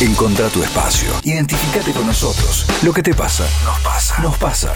[0.00, 1.10] Encontra tu espacio.
[1.24, 2.64] Identificate con nosotros.
[2.84, 4.22] Lo que te pasa, nos pasa.
[4.22, 4.74] Nos pasa.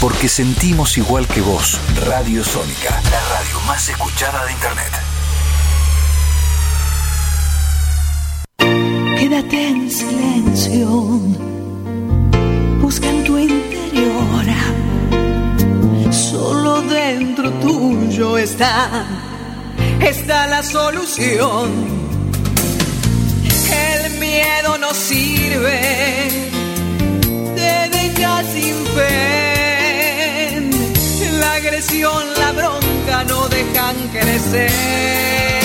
[0.00, 1.78] Porque sentimos igual que vos.
[2.04, 4.92] Radio Sónica, la radio más escuchada de Internet.
[9.20, 10.88] Quédate en silencio.
[12.80, 14.46] Busca en tu interior.
[16.10, 19.06] Solo dentro tuyo está,
[20.00, 22.05] está la solución
[23.94, 25.80] el miedo no sirve,
[27.54, 30.60] te deja sin fe.
[31.40, 34.70] La agresión, la bronca no dejan crecer.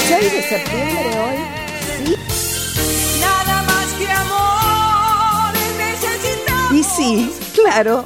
[0.08, 1.38] 6 de septiembre hoy,
[2.06, 2.16] sí.
[3.20, 6.74] Nada más que amor necesitamos.
[6.74, 8.06] Y sí, claro.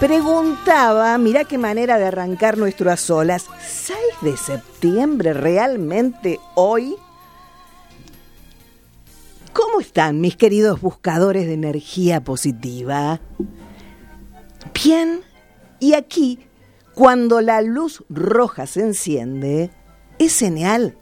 [0.00, 3.46] Preguntaba, mira qué manera de arrancar nuestro a solas.
[3.68, 6.96] 6 de septiembre, realmente hoy.
[9.52, 13.20] ¿Cómo están mis queridos buscadores de energía positiva?
[14.72, 15.20] Bien,
[15.78, 16.38] y aquí,
[16.94, 19.70] cuando la luz roja se enciende,
[20.18, 20.96] es señal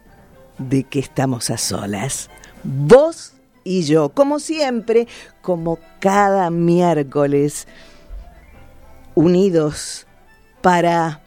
[0.58, 2.28] de que estamos a solas.
[2.64, 5.06] Vos y yo, como siempre,
[5.42, 7.68] como cada miércoles,
[9.14, 10.08] unidos
[10.60, 11.22] para...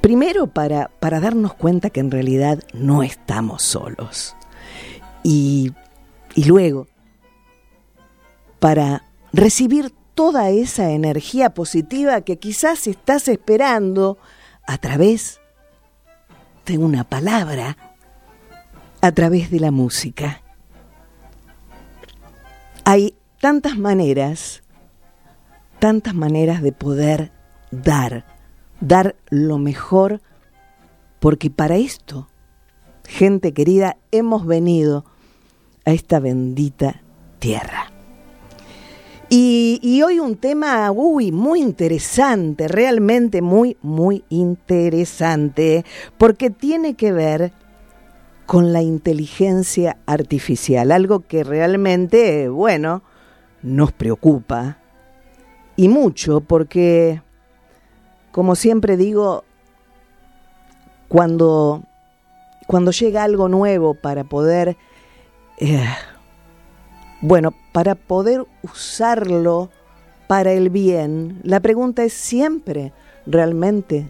[0.00, 4.34] Primero para, para darnos cuenta que en realidad no estamos solos
[5.24, 5.72] y,
[6.36, 6.86] luego,
[8.60, 14.18] para recibir toda esa energía positiva que quizás estás esperando
[14.66, 15.40] a través
[16.66, 17.76] de una palabra,
[19.00, 20.42] a través de la música.
[22.84, 24.62] Hay tantas maneras,
[25.78, 27.32] tantas maneras de poder
[27.70, 28.26] dar,
[28.80, 30.20] dar lo mejor,
[31.18, 32.28] porque para esto,
[33.06, 35.06] gente querida, hemos venido
[35.84, 37.02] a esta bendita
[37.38, 37.94] tierra.
[39.36, 45.84] Y, hoy un tema, uy, muy interesante, realmente muy, muy interesante,
[46.18, 47.52] porque tiene que ver
[48.46, 53.02] con la inteligencia artificial, algo que realmente, bueno,
[53.62, 54.78] nos preocupa.
[55.74, 57.20] Y mucho, porque,
[58.30, 59.42] como siempre digo,
[61.08, 61.82] cuando,
[62.68, 64.76] cuando llega algo nuevo para poder
[65.58, 65.86] eh,
[67.20, 69.70] bueno, para poder usarlo
[70.26, 72.92] para el bien, la pregunta es siempre,
[73.26, 74.08] ¿realmente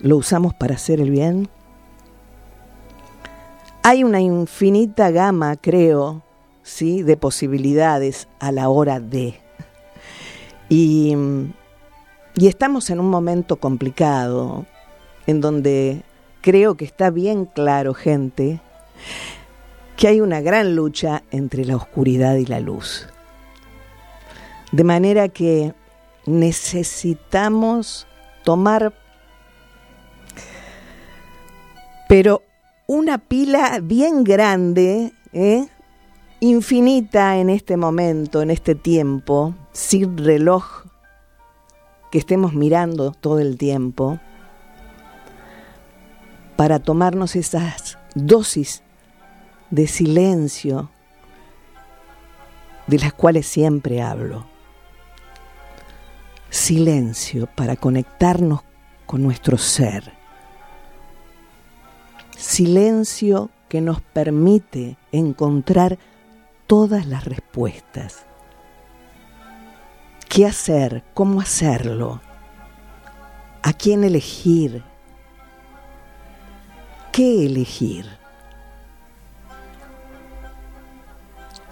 [0.00, 1.48] lo usamos para hacer el bien?
[3.82, 6.22] Hay una infinita gama, creo,
[6.62, 7.02] ¿sí?
[7.02, 9.40] de posibilidades a la hora de.
[10.68, 11.14] Y,
[12.36, 14.64] y estamos en un momento complicado,
[15.26, 16.02] en donde
[16.40, 18.60] creo que está bien claro, gente,
[19.96, 23.08] que hay una gran lucha entre la oscuridad y la luz.
[24.72, 25.72] De manera que
[26.26, 28.06] necesitamos
[28.42, 28.92] tomar,
[32.08, 32.42] pero
[32.86, 35.66] una pila bien grande, ¿eh?
[36.40, 40.84] infinita en este momento, en este tiempo, sin reloj
[42.10, 44.20] que estemos mirando todo el tiempo,
[46.56, 48.83] para tomarnos esas dosis
[49.70, 50.90] de silencio
[52.86, 54.46] de las cuales siempre hablo.
[56.50, 58.60] Silencio para conectarnos
[59.06, 60.12] con nuestro ser.
[62.36, 65.98] Silencio que nos permite encontrar
[66.66, 68.24] todas las respuestas.
[70.28, 71.02] ¿Qué hacer?
[71.14, 72.20] ¿Cómo hacerlo?
[73.62, 74.82] ¿A quién elegir?
[77.12, 78.23] ¿Qué elegir?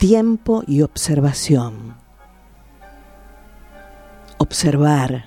[0.03, 1.95] Tiempo y observación.
[4.37, 5.27] Observar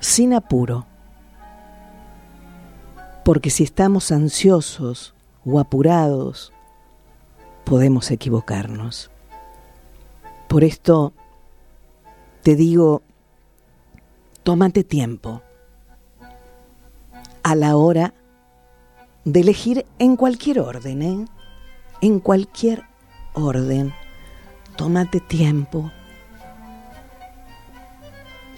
[0.00, 0.84] sin apuro,
[3.24, 5.14] porque si estamos ansiosos
[5.46, 6.52] o apurados,
[7.64, 9.10] podemos equivocarnos.
[10.46, 11.14] Por esto
[12.42, 13.00] te digo,
[14.42, 15.40] tómate tiempo
[17.42, 18.12] a la hora
[19.24, 21.24] de elegir en cualquier orden, ¿eh?
[22.00, 22.84] En cualquier
[23.34, 23.92] orden.
[24.76, 25.90] Tómate tiempo.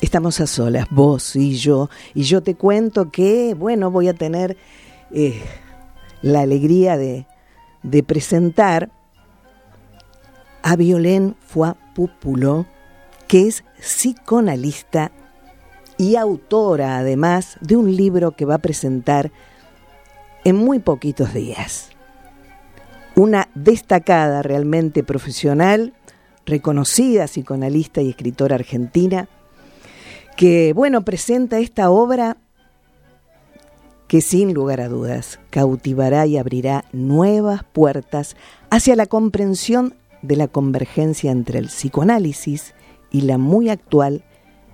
[0.01, 4.57] Estamos a solas, vos y yo, y yo te cuento que, bueno, voy a tener
[5.13, 5.43] eh,
[6.23, 7.27] la alegría de,
[8.07, 8.91] presentar
[10.63, 12.67] a Violén Fuapupulo,
[13.29, 15.13] que es psicoanalista
[15.99, 19.31] y autora además de un libro que va a presentar
[20.45, 21.91] en muy poquitos días.
[23.17, 25.95] Una destacada realmente profesional,
[26.47, 29.29] reconocida psicoanalista y escritora argentina,
[30.37, 32.37] que, bueno, presenta esta obra
[34.09, 38.37] que sin lugar a dudas cautivará y abrirá nuevas puertas
[38.69, 42.75] hacia la comprensión de la convergencia entre el psicoanálisis
[43.11, 44.25] y la muy actual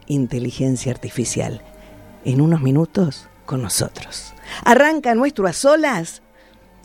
[0.06, 1.62] inteligencia artificial.
[2.24, 4.34] En unos minutos con nosotros.
[4.64, 6.22] Arranca nuestro a solas.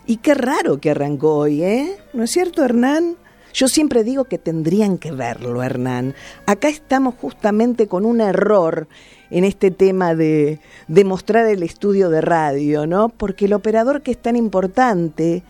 [0.06, 1.96] Y qué raro que arrancó hoy, ¿eh?
[2.12, 3.16] ¿No es cierto, Hernán?
[3.54, 6.14] Yo siempre digo que tendrían que verlo, Hernán.
[6.46, 8.88] Acá estamos justamente con un error
[9.30, 13.10] en este tema de, de mostrar el estudio de radio, ¿no?
[13.10, 15.42] Porque el operador que es tan importante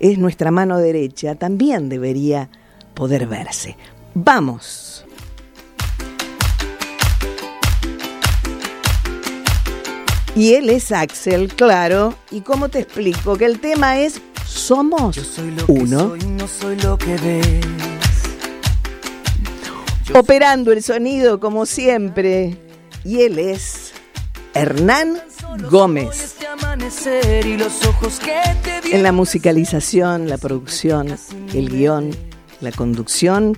[0.00, 2.48] es nuestra mano derecha, también debería
[2.94, 3.76] poder verse.
[4.14, 4.95] Vamos.
[10.36, 12.14] Y él es Axel, claro.
[12.30, 13.38] ¿Y cómo te explico?
[13.38, 15.18] Que el tema es Somos
[15.66, 16.14] uno.
[16.28, 17.64] no soy lo que ves.
[20.14, 22.58] Operando el sonido como siempre.
[23.02, 23.92] Y él es
[24.52, 25.22] Hernán
[25.70, 26.36] Gómez.
[28.92, 31.16] En la musicalización, la producción,
[31.54, 32.10] el guion,
[32.60, 33.56] la conducción.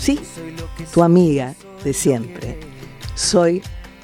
[0.00, 0.18] Sí,
[0.94, 2.58] tu amiga de siempre.
[3.14, 3.62] Soy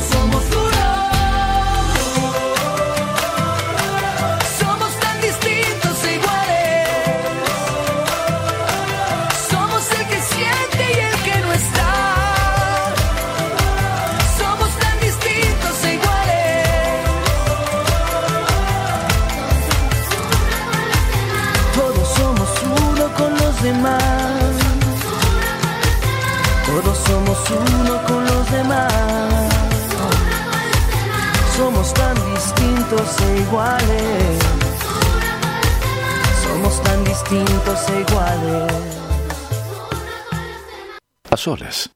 [0.00, 0.39] Somos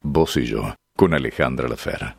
[0.02, 2.16] Vos y yo, con Alejandra Lafera.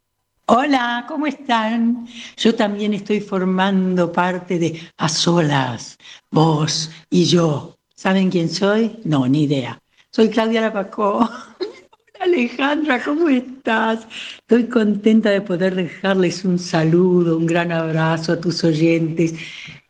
[0.47, 2.07] Hola, ¿cómo están?
[2.37, 5.97] Yo también estoy formando parte de A Solas,
[6.31, 7.75] vos y yo.
[7.95, 8.99] ¿Saben quién soy?
[9.03, 9.79] No, ni idea.
[10.11, 11.19] Soy Claudia Lapacó.
[11.19, 14.07] Hola, Alejandra, ¿cómo estás?
[14.39, 19.33] Estoy contenta de poder dejarles un saludo, un gran abrazo a tus oyentes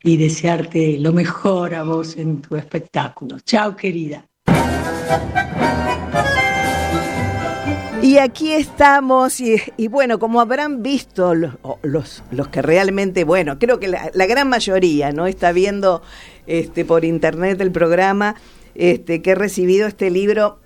[0.04, 3.40] y desearte lo mejor a vos en tu espectáculo.
[3.42, 4.26] Chao, querida.
[8.06, 13.58] Y aquí estamos, y, y bueno, como habrán visto los, los, los que realmente, bueno,
[13.58, 15.26] creo que la, la gran mayoría, ¿no?
[15.26, 16.04] Está viendo
[16.46, 18.36] este, por internet el programa,
[18.76, 20.60] este, que he recibido este libro,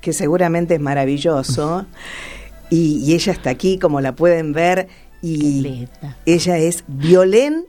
[0.00, 1.84] que seguramente es maravilloso.
[2.70, 4.88] y, ella está aquí, como la pueden ver,
[5.20, 5.86] y
[6.24, 7.66] ella es Violén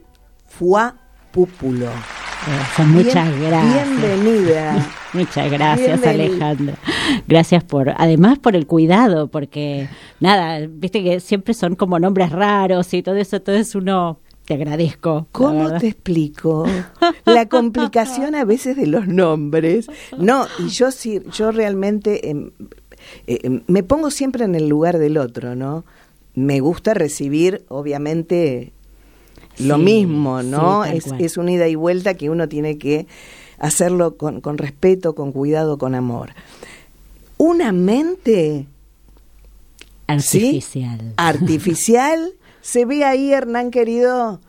[0.48, 0.96] Fua
[1.32, 1.90] Púpulo.
[2.86, 3.88] muchas gracias.
[3.88, 4.90] Bienvenida.
[5.12, 6.74] muchas gracias, Alejandra.
[7.28, 9.88] Gracias por, además por el cuidado, porque
[10.20, 15.28] nada, viste que siempre son como nombres raros y todo eso, entonces uno te agradezco.
[15.32, 16.66] ¿Cómo te explico?
[17.24, 19.86] La complicación a veces de los nombres.
[20.18, 22.50] No, y yo sí, yo realmente em,
[23.26, 25.84] eh, em, me pongo siempre en el lugar del otro, ¿no?
[26.34, 28.72] Me gusta recibir, obviamente,
[29.58, 30.84] lo mismo, ¿no?
[30.84, 33.06] es, es una ida y vuelta que uno tiene que
[33.58, 36.30] hacerlo con, con respeto, con cuidado, con amor.
[37.38, 38.66] Una mente
[40.06, 41.14] artificial.
[41.16, 44.40] Artificial se ve ahí, Hernán querido.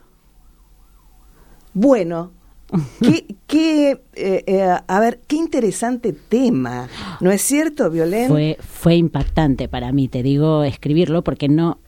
[1.74, 2.32] Bueno,
[3.02, 6.88] qué, qué eh, eh, a ver, qué interesante tema,
[7.20, 8.30] ¿no es cierto, Violén?
[8.30, 11.80] Fue, fue impactante para mí, te digo, escribirlo, porque no,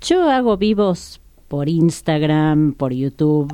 [0.00, 1.20] yo hago vivos
[1.54, 3.48] por Instagram, por YouTube,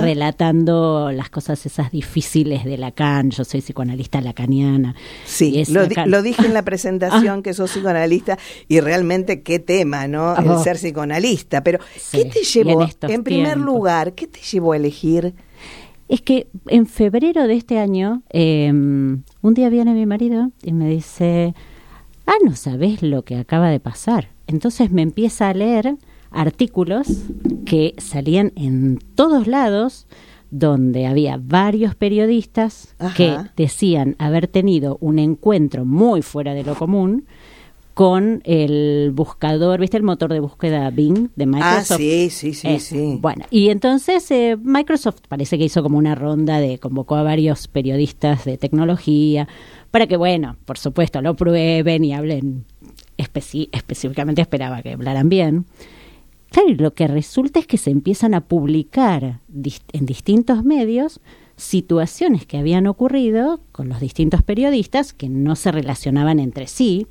[0.00, 3.30] relatando las cosas esas difíciles de Lacan.
[3.30, 4.94] Yo soy psicoanalista lacaniana.
[5.24, 7.42] Sí, lo, dije en la presentación ah.
[7.42, 8.38] que sos psicoanalista
[8.68, 10.36] y realmente qué tema, ¿no?
[10.36, 11.64] El ser psicoanalista.
[11.64, 11.80] Pero,
[12.12, 15.34] ¿qué te llevó, en, primer lugar, qué te llevó a elegir?
[16.06, 20.88] Es que en febrero de este año, em, un día viene mi marido y me
[20.88, 21.52] dice,
[22.26, 24.28] ah, no sabes lo que acaba de pasar.
[24.46, 25.96] Entonces me empieza a leer
[26.30, 27.06] artículos
[27.64, 30.06] que salían en todos lados
[30.50, 37.24] donde había varios periodistas que decían haber tenido un encuentro muy fuera de lo común
[37.94, 41.90] con el buscador, ¿viste el motor de búsqueda Bing de ah, Microsoft?
[41.92, 43.18] Ah, sí, sí, sí, sí.
[43.20, 47.68] Bueno, y entonces eh, Microsoft parece que hizo como una ronda de convocó a varios
[47.68, 49.48] periodistas de tecnología
[49.90, 52.64] para que, bueno, por supuesto, lo prueben y hablen
[53.18, 55.66] específicamente esperaba que hablaran bien.
[56.50, 59.40] Claro, lo que resulta es que se empiezan a publicar
[59.92, 61.20] en distintos medios
[61.56, 67.06] situaciones que habían ocurrido con los distintos periodistas que no se relacionaban entre sí,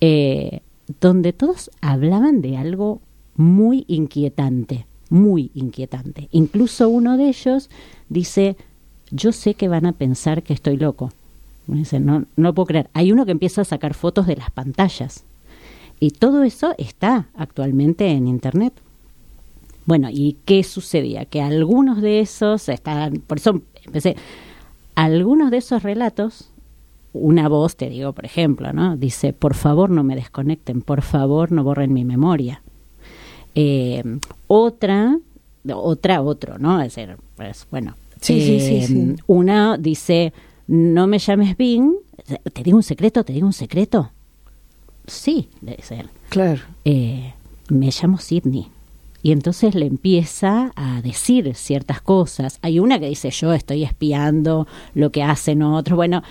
[0.00, 0.60] eh,
[1.00, 3.00] donde todos hablaban de algo
[3.34, 6.28] muy inquietante, muy inquietante.
[6.30, 7.70] Incluso uno de ellos
[8.08, 8.56] dice,
[9.10, 11.12] yo sé que van a pensar que estoy loco.
[11.66, 12.90] Dice, no, no puedo creer.
[12.92, 15.24] Hay uno que empieza a sacar fotos de las pantallas
[16.00, 18.72] y todo eso está actualmente en Internet.
[19.84, 21.26] Bueno, ¿y qué sucedía?
[21.26, 24.16] Que algunos de esos están, por eso empecé,
[24.94, 26.48] algunos de esos relatos,
[27.12, 28.96] una voz, te digo, por ejemplo, ¿no?
[28.96, 32.62] Dice, por favor no me desconecten, por favor no borren mi memoria.
[33.54, 34.02] Eh,
[34.46, 35.18] otra,
[35.70, 36.80] otra, otro, ¿no?
[36.80, 37.94] Es decir, pues bueno.
[38.22, 40.32] Sí, sí, sí, sí, Una dice,
[40.66, 41.94] no me llames Bing,
[42.52, 44.12] te digo un secreto, te digo un secreto
[45.10, 46.08] sí, debe ser.
[46.28, 46.60] Claro.
[46.84, 47.34] Eh,
[47.68, 48.68] me llamo Sidney.
[49.22, 52.58] Y entonces le empieza a decir ciertas cosas.
[52.62, 55.96] Hay una que dice yo estoy espiando lo que hacen otros.
[55.96, 56.22] Bueno,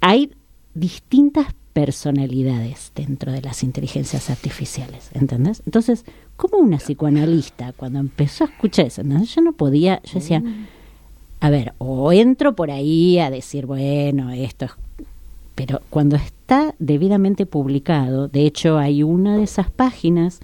[0.00, 0.30] hay
[0.74, 5.62] distintas personalidades dentro de las inteligencias artificiales, ¿entendés?
[5.66, 6.04] Entonces,
[6.36, 10.42] como una psicoanalista, cuando empezó a escuchar eso, yo no podía, yo decía,
[11.40, 14.72] a ver, o entro por ahí a decir, bueno, esto es
[15.60, 16.16] pero cuando
[16.50, 20.40] está debidamente publicado, de hecho hay una de esas páginas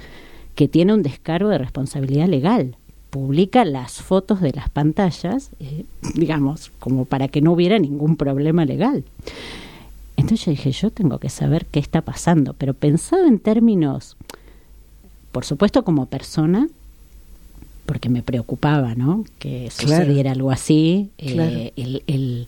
[0.55, 2.77] que tiene un descargo de responsabilidad legal.
[3.11, 5.85] Publica las fotos de las pantallas, eh,
[6.15, 9.03] digamos, como para que no hubiera ningún problema legal.
[10.17, 14.17] Entonces yo dije, yo tengo que saber qué está pasando, pero pensado en términos,
[15.33, 16.69] por supuesto como persona,
[17.85, 19.25] porque me preocupaba, ¿no?
[19.41, 22.47] Que sucediera algo así, eh, el el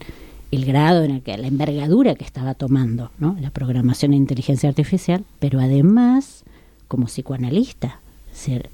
[0.50, 3.36] grado en el que la envergadura que estaba tomando ¿no?
[3.40, 6.44] la programación de inteligencia artificial, pero además
[6.88, 8.00] como psicoanalista.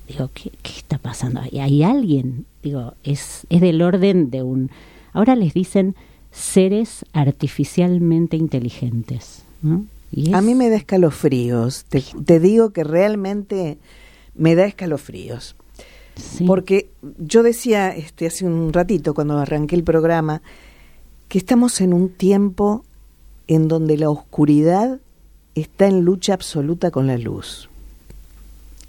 [0.09, 1.41] digo, ¿qué, está pasando?
[1.51, 2.47] ¿Y hay alguien?
[2.63, 4.71] Digo, es, es del orden de un...
[5.13, 5.95] Ahora les dicen
[6.31, 9.43] seres artificialmente inteligentes.
[10.33, 11.85] A mí me da escalofríos.
[11.87, 13.79] Te, te, digo que realmente
[14.35, 15.57] me da escalofríos.
[16.47, 20.43] Porque yo decía este, hace un ratito, cuando arranqué el programa,
[21.35, 22.85] que estamos en un tiempo
[23.49, 25.01] en donde la oscuridad
[25.57, 27.69] está en lucha absoluta con la luz.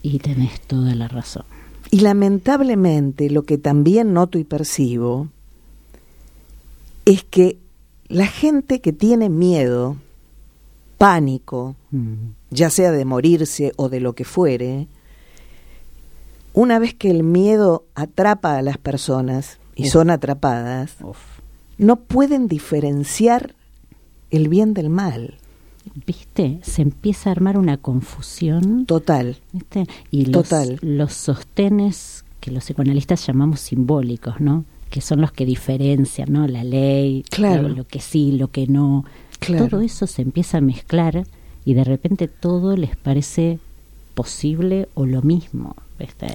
[0.04, 1.44] Y tenés toda la razón.
[1.90, 5.28] Y lamentablemente lo que también noto y percibo
[7.06, 7.58] es que
[8.10, 9.98] la gente que tiene miedo,
[11.00, 12.14] pánico, mm.
[12.52, 14.88] ya sea de morirse o de lo que fuere,
[16.54, 20.98] una vez que el miedo atrapa a las personas y son atrapadas,
[21.78, 23.56] no pueden diferenciar
[24.32, 25.36] el bien del mal.
[26.08, 26.60] ¿viste?
[26.64, 28.86] Se empieza a armar una confusión.
[28.86, 29.38] Total.
[29.54, 29.86] ¿viste?
[30.12, 30.80] Y los, Total.
[30.82, 34.66] los sostenes que los psicoanalistas llamamos simbólicos, ¿no?
[34.90, 36.48] Que son los que diferencian, ¿no?
[36.48, 37.64] La ley, Claro.
[37.64, 39.06] lo, lo que sí, lo que no.
[39.40, 39.68] Claro.
[39.68, 41.26] Todo eso se empieza a mezclar
[41.66, 43.60] y de repente todo les parece
[44.14, 46.28] posible o lo mismo, ¿viste?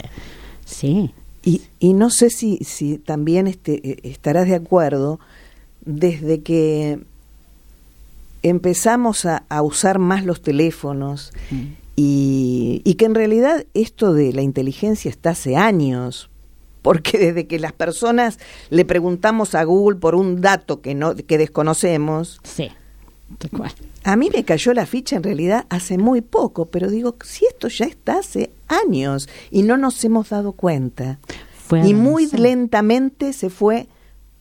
[0.65, 1.11] Sí.
[1.43, 5.19] Y, y no sé si, si también este, eh, estarás de acuerdo,
[5.85, 7.01] desde que
[8.43, 11.57] empezamos a, a usar más los teléfonos Mm.
[11.97, 16.31] y, y que en realidad esto de la inteligencia está hace años,
[16.83, 18.39] porque desde que las personas
[18.71, 22.71] le preguntamos a Google por un dato que, no, que desconocemos, Sí.
[23.39, 23.73] Tal cual.
[24.05, 27.69] a mí me cayó la ficha en realidad hace muy poco, pero digo, si esto
[27.69, 31.19] ya está hace años y no nos hemos dado cuenta
[31.67, 33.87] Fue y muy lentamente se fue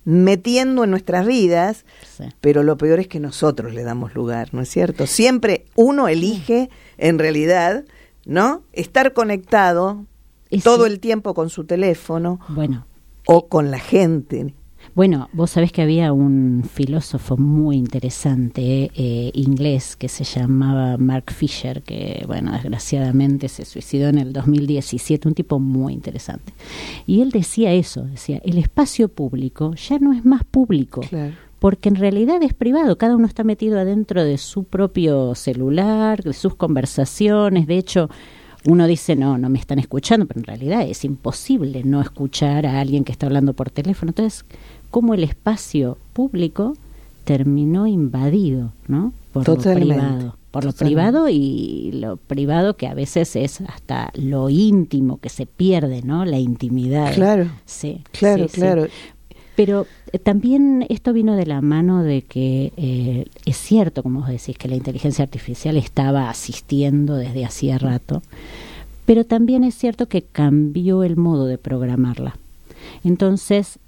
[0.05, 1.85] metiendo en nuestras vidas,
[2.17, 2.23] Sí.
[2.41, 5.05] pero lo peor es que nosotros le damos lugar, ¿no es cierto?
[5.05, 7.85] Siempre uno elige, en realidad,
[8.25, 8.63] ¿no?
[8.73, 10.05] Estar conectado
[10.49, 10.91] Y todo sí.
[10.91, 12.87] el tiempo con su teléfono Bueno,
[13.27, 14.55] o con la gente.
[14.99, 21.31] Bueno, vos sabés que había un filósofo muy interesante eh, inglés que se llamaba Mark
[21.31, 26.51] Fisher, que, bueno, desgraciadamente se suicidó en el 2017, un tipo muy interesante.
[27.05, 30.99] Y él decía eso, decía, el espacio público ya no es más público.
[30.99, 31.33] Claro.
[31.59, 36.33] Porque en realidad es privado, cada uno está metido adentro de su propio celular, de
[36.33, 37.67] sus conversaciones.
[37.67, 38.09] De hecho,
[38.65, 42.81] uno dice, no, no me están escuchando, pero en realidad es imposible no escuchar a
[42.81, 44.09] alguien que está hablando por teléfono.
[44.09, 44.45] Entonces,
[44.89, 46.75] ¿cómo el espacio público
[47.23, 49.13] terminó invadido, ¿no?
[49.33, 50.35] Por Totalmente, lo privado.
[50.51, 55.45] Por lo privado y lo privado que a veces es hasta lo íntimo que se
[55.45, 56.25] pierde, ¿no?
[56.25, 57.13] La intimidad.
[57.13, 57.47] Claro.
[57.65, 58.01] Sí.
[58.11, 58.59] Claro, sí, sí.
[58.59, 58.87] claro.
[59.55, 64.29] Pero eh, también esto vino de la mano de que eh, es cierto, como vos
[64.29, 68.23] decís, que la inteligencia artificial estaba asistiendo desde hacía rato,
[69.05, 72.37] pero también es cierto que cambió el modo de programarla.
[73.03, 73.79] Entonces,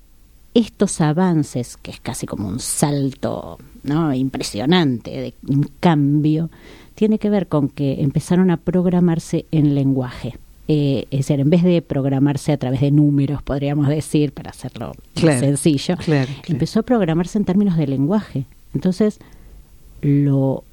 [0.53, 4.13] estos avances, que es casi como un salto ¿no?
[4.13, 6.49] impresionante, de un cambio,
[6.95, 10.37] tiene que ver con que empezaron a programarse en lenguaje.
[10.67, 14.93] Eh, es decir, en vez de programarse a través de números, podríamos decir, para hacerlo
[15.15, 16.47] Claro, sencillo, claro, claro.
[16.47, 18.45] empezó a programarse en términos de lenguaje.
[18.73, 19.19] Entonces,
[20.01, 20.63] lo,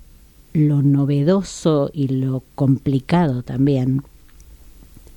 [0.53, 4.03] lo novedoso y lo complicado también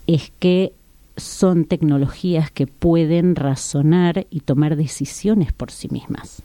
[0.07, 0.73] es que
[1.17, 6.41] son tecnologías que pueden razonar y tomar decisiones por sí mismas.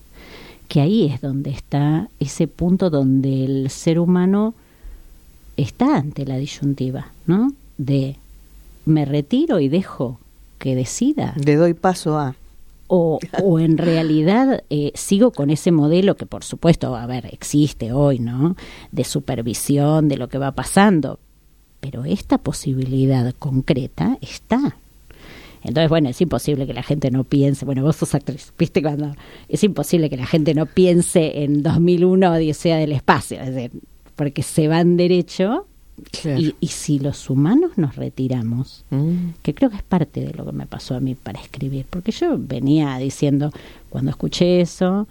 [0.68, 4.54] Que ahí es donde está ese punto donde el ser humano
[5.56, 7.52] está ante la disyuntiva, ¿no?
[7.78, 8.16] De
[8.84, 10.18] me retiro y dejo
[10.58, 12.34] que decida Le doy paso a.
[12.86, 17.92] o, o en realidad eh, sigo con ese modelo que por supuesto, a ver, existe
[17.92, 18.56] hoy, ¿no?
[18.92, 21.18] De supervisión de lo que va pasando,
[21.80, 24.76] pero esta posibilidad concreta está.
[25.62, 29.14] Entonces, bueno, es imposible que la gente no piense, bueno, vos sos actriz, viste cuando
[29.48, 33.70] es imposible que la gente no piense en 2001 Odisea del Espacio, es decir,
[34.14, 35.66] porque se van derecho
[36.12, 36.38] Claro.
[36.40, 39.30] y, y si los humanos nos retiramos, Mm.
[39.42, 42.12] que creo que es parte de lo que me pasó a mí para escribir, porque
[42.12, 43.50] yo venía diciendo,
[43.88, 45.08] cuando escuché eso,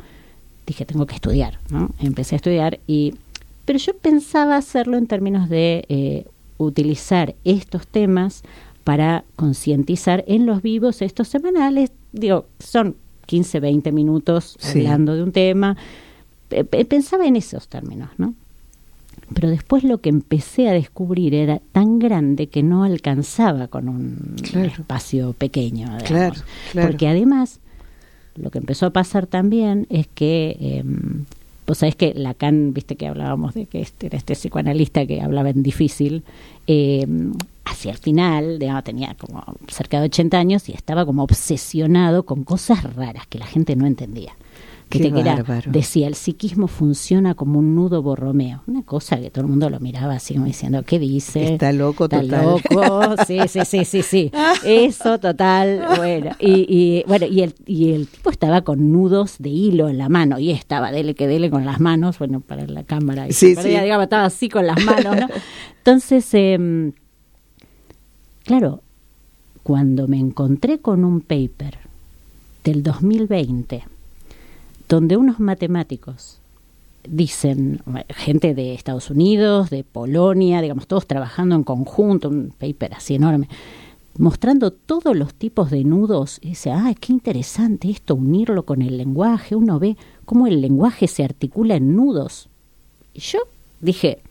[0.67, 1.89] dije, tengo que estudiar, ¿no?
[1.99, 3.15] Empecé a estudiar y,
[3.65, 6.25] pero yo pensaba hacerlo en términos de eh,
[6.57, 8.43] utilizar estos temas
[8.83, 14.79] para concientizar en los vivos estos semanales, digo, son 15, 20 minutos Sí.
[14.85, 15.75] hablando de un tema,
[16.49, 18.35] Pe- pe- pensaba en esos términos, ¿no?
[19.33, 24.35] Pero después lo que empecé a descubrir era tan grande que no alcanzaba con un
[24.43, 24.67] Claro.
[24.67, 25.85] espacio pequeño.
[25.87, 26.03] digamos.
[26.03, 26.35] Claro,
[26.71, 26.87] claro.
[26.89, 27.59] Porque además,
[28.35, 30.83] lo que empezó a pasar también es que, eh,
[31.65, 35.49] vos sabés que Lacan, viste que hablábamos de que este era este psicoanalista que hablaba
[35.49, 36.23] en difícil,
[36.67, 37.05] eh,
[37.65, 42.43] hacia el final, digamos, tenía como cerca de 80 años y estaba como obsesionado con
[42.43, 44.33] cosas raras que la gente no entendía.
[44.89, 45.71] Qué que era- bárbaro.
[45.71, 48.61] decía, el psiquismo funciona como un nudo borromeo.
[48.67, 51.53] Una cosa que todo el mundo lo miraba así como diciendo, ¿qué dice?
[51.53, 52.45] Está loco Está total.
[52.45, 54.31] loco, sí, sí, sí, sí, sí.
[54.63, 56.31] Eso total, bueno.
[56.39, 60.07] Y, y, bueno, y el, y el tipo estaba con nudos de hilo en la
[60.07, 63.27] mano y estaba, dele que dele con las manos, bueno, para la cámara.
[63.27, 63.69] Y Sí, sí.
[63.69, 65.27] digamos, estaba así con las manos, ¿no?
[65.79, 66.93] Entonces, em,
[68.43, 68.81] claro,
[69.63, 71.79] cuando me encontré con un paper
[72.63, 73.83] del 2020,
[74.87, 76.39] donde unos matemáticos
[77.07, 83.15] dicen, gente de Estados Unidos, de Polonia, digamos, todos trabajando en conjunto, un paper así
[83.15, 83.47] enorme,
[84.17, 88.97] mostrando todos los tipos de nudos, y dice, ah, qué interesante esto, unirlo con el
[88.97, 92.49] lenguaje, uno ve cómo el lenguaje se articula en nudos.
[93.13, 93.39] Y yo
[93.81, 94.21] dije,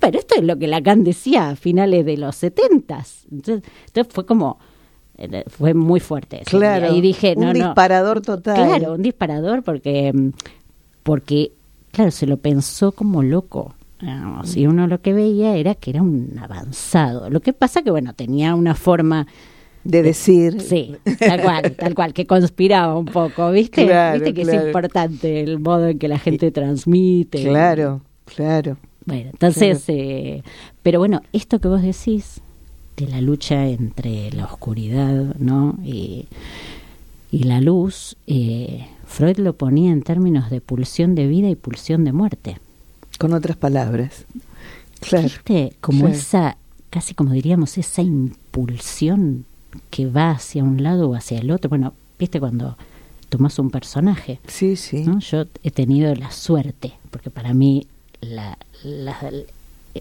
[0.00, 3.24] pero esto es lo que Lacan decía a finales de los setentas.
[3.30, 4.62] Entonces, entonces fue como, eh,
[5.48, 6.42] fue muy fuerte.
[6.42, 6.96] ese Claro, día.
[6.96, 7.54] Y dije, un no, no.
[7.54, 8.54] disparador total.
[8.54, 10.30] Claro, un disparador porque, mm,
[11.02, 11.52] porque,
[11.92, 13.74] claro, se lo pensó como loco.
[14.00, 17.30] digamos, y uno lo que veía era que era un avanzado.
[17.30, 19.26] Lo que pasa que, bueno, tenía una forma
[19.84, 20.60] De decir.
[20.60, 23.86] Sí, tal cual, tal cual, que conspiraba un poco, ¿viste?
[23.86, 24.60] Claro, ¿Viste que claro.
[24.60, 27.42] es importante el modo en que la gente transmite?
[27.44, 28.76] Claro, claro.
[29.06, 30.42] Bueno, entonces, eh,
[30.82, 32.42] pero bueno, esto que vos decís
[32.96, 35.78] de la lucha entre la oscuridad, ¿no?
[35.84, 36.26] Y,
[37.30, 42.04] y la luz, eh, Freud lo ponía en términos de pulsión de vida y pulsión
[42.04, 42.58] de muerte.
[43.18, 44.24] Con otras palabras.
[45.00, 45.24] Claro.
[45.24, 45.74] ¿Viste?
[45.80, 46.14] Como claro.
[46.14, 46.56] esa,
[46.90, 49.44] casi como diríamos, esa impulsión
[49.90, 51.68] que va hacia un lado o hacia el otro.
[51.68, 52.76] Bueno, ¿viste cuando
[53.28, 54.40] tomas un personaje?
[54.46, 55.04] Sí, sí.
[55.04, 55.18] ¿no?
[55.20, 57.86] Yo he tenido la suerte, porque para mí
[58.22, 59.18] la, la-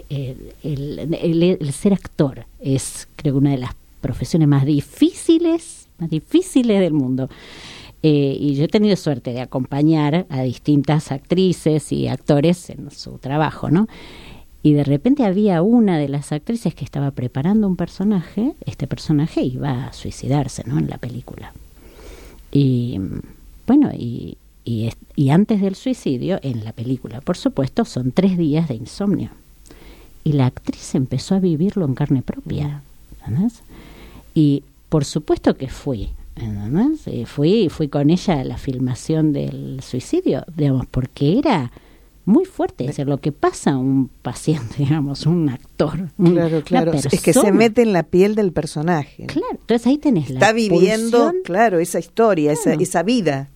[0.10, 7.30] el, ser actor es creo una de las profesiones más difíciles, más difíciles del mundo.
[8.04, 13.18] Eh, y yo he tenido suerte de acompañar a distintas actrices y actores en su
[13.18, 13.88] trabajo, ¿no?
[14.62, 19.42] Y de repente había una de las actrices que estaba preparando un personaje, este personaje
[19.42, 20.78] iba a suicidarse, ¿no?
[20.78, 21.54] En la película.
[22.52, 23.00] Y
[23.66, 28.76] bueno, y, y antes del suicidio, en la película, por supuesto, son tres días de
[28.76, 29.32] insomnio.
[30.26, 32.82] Y la actriz empezó a vivirlo en carne propia.
[33.26, 33.62] ¿entendés?
[34.34, 36.10] Y por supuesto que fui.
[36.36, 37.08] ¿entendés?
[37.08, 41.72] Eh, fui, fui con ella a la filmación del suicidio, digamos, porque era
[42.26, 42.86] muy fuerte.
[42.86, 46.10] Es decir, lo que pasa a un paciente, digamos, un actor.
[46.22, 46.94] Claro, claro.
[46.94, 49.28] Es que se mete en la piel del personaje.
[49.28, 53.50] Claro, entonces ahí tenés la Está viviendo, pulsión claro, esa historia, esa, esa vida.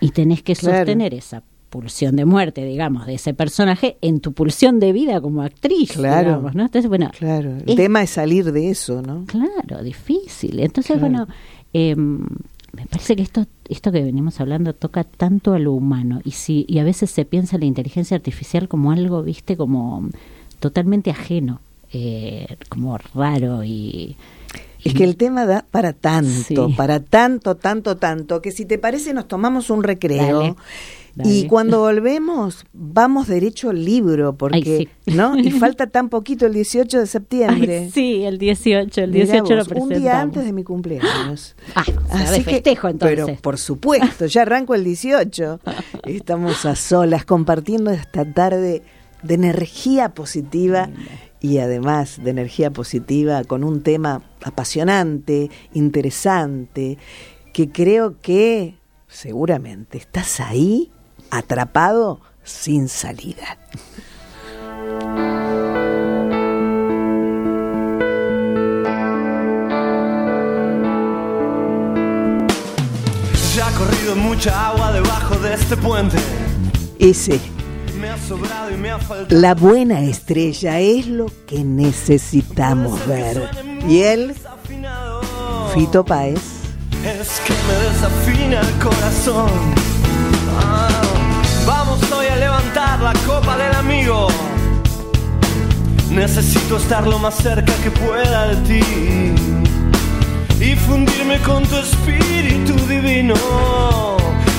[0.00, 0.78] y tenés que Claro.
[0.78, 1.42] sostener esa
[1.80, 6.28] pulsión de muerte, digamos, de ese personaje en tu pulsión de vida como actriz, Claro.
[6.30, 6.62] digamos, ¿no?
[6.64, 7.50] Entonces, bueno, Claro.
[7.58, 9.24] El es- tema es salir de eso, ¿no?
[9.26, 10.60] claro, difícil.
[10.60, 11.00] Entonces, Claro.
[11.00, 11.28] bueno,
[11.74, 16.30] eh, me parece que esto esto que venimos hablando toca tanto a lo humano y
[16.30, 20.08] si y a veces se piensa la inteligencia artificial como algo, viste, como
[20.60, 21.60] totalmente ajeno,
[21.92, 24.16] eh, como raro y
[24.84, 26.74] Es que el tema da para tanto, Sí.
[26.76, 30.38] para tanto, tanto, tanto, que si te parece nos tomamos un recreo.
[30.40, 30.54] Dale,
[31.16, 31.34] dale.
[31.34, 35.16] Y cuando volvemos, vamos derecho al libro, porque, Ay, sí.
[35.16, 35.36] ¿no?
[35.36, 37.78] Y falta tan poquito el 18 de septiembre.
[37.78, 39.96] Ay, sí, el 18, el Mirá 18 lo presentamos.
[39.96, 41.56] Un día antes de mi cumpleaños.
[41.74, 43.24] Ah, será de festejo, entonces.
[43.24, 45.60] Pero por supuesto, ya arranco el 18.
[46.04, 48.82] Estamos a solas compartiendo esta tarde
[49.22, 50.88] de energía positiva
[51.40, 56.98] y además de energía positiva con un tema apasionante, interesante,
[57.52, 60.90] que creo que seguramente estás ahí
[61.30, 63.58] atrapado sin salida.
[73.54, 76.18] Ya ha corrido mucha agua debajo de este puente.
[76.98, 77.40] Ese
[77.98, 79.40] Me ha sobrado y me ha faltado.
[79.40, 83.48] La buena estrella es lo que necesitamos ver.
[83.88, 84.34] Y él.
[85.74, 86.40] Fito Páez,
[87.04, 89.50] Es que me desafina el corazón.
[90.58, 90.88] Ah,
[93.02, 94.28] la copa del amigo.
[96.10, 99.34] Necesito estar lo más cerca que pueda de ti
[100.60, 103.34] y fundirme con tu espíritu divino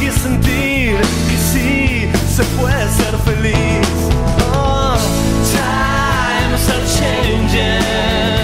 [0.02, 0.97] y sentir
[1.28, 3.88] que sí se puede ser feliz.
[4.54, 4.97] Oh,
[5.52, 8.37] times are changing.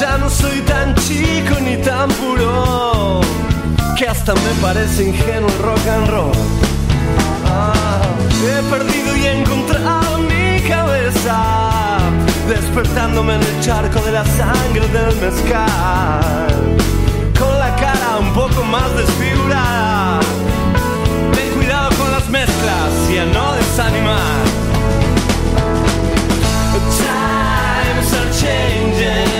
[0.00, 3.20] Ya no soy tan chico ni tan puro.
[3.98, 6.32] Que hasta me parece ingenuo el rock and roll.
[7.46, 8.00] Ah,
[8.42, 11.98] he perdido y he encontrado mi cabeza,
[12.48, 16.56] despertándome en el charco de la sangre del mezcal,
[17.38, 20.20] con la cara un poco más desfigurada.
[21.34, 24.40] Ten cuidado con las mezclas y a no desanimar.
[26.96, 29.39] Times are changing.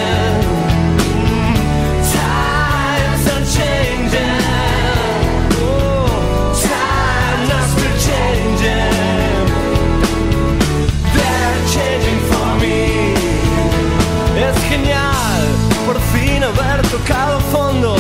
[14.71, 15.41] genial
[15.85, 17.97] por fin haber tocado fondo,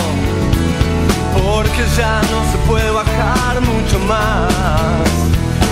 [1.35, 4.53] porque ya no se puede bajar mucho más.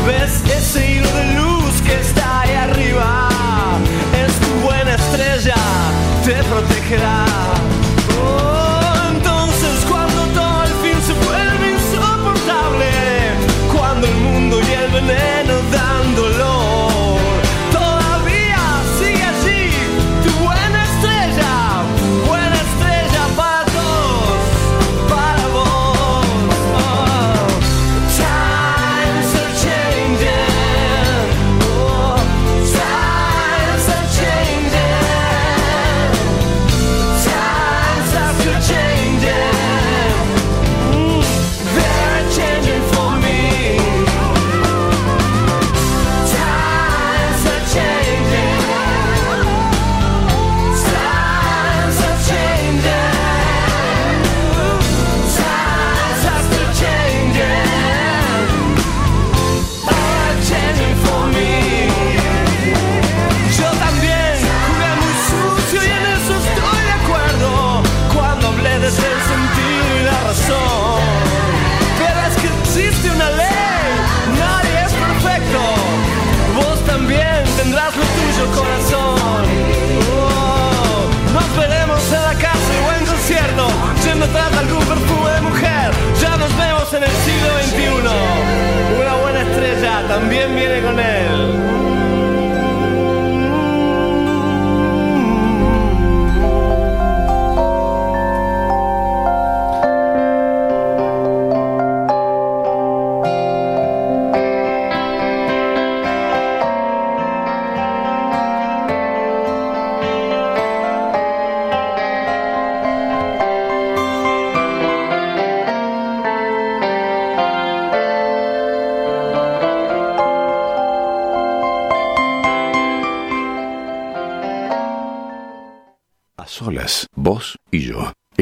[0.06, 3.28] ¿Ves ese hilo de luz que está ahí arriba?
[4.24, 5.61] Es tu buena estrella,
[6.24, 7.24] te protegerá.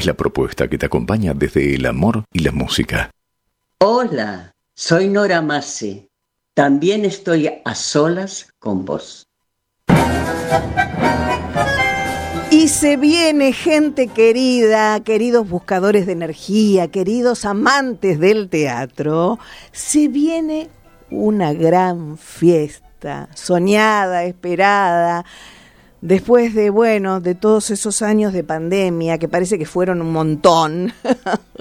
[0.06, 3.10] Es la propuesta que te acompaña desde el amor y la música.
[3.80, 6.08] Hola, soy Nora Masi.
[6.54, 9.26] También estoy a solas con vos.
[12.52, 19.40] Y se viene gente querida, queridos buscadores de energía, queridos amantes del teatro,
[19.72, 20.68] se viene
[21.10, 25.24] una gran fiesta, soñada, esperada,
[26.06, 30.92] después de, bueno, de todos esos años de pandemia, que parece que fueron un montón.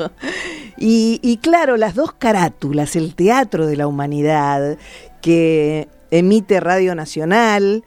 [0.77, 4.77] y, claro, las dos carátulas, el Teatro de la Humanidad,
[5.19, 7.83] que emite Radio Nacional,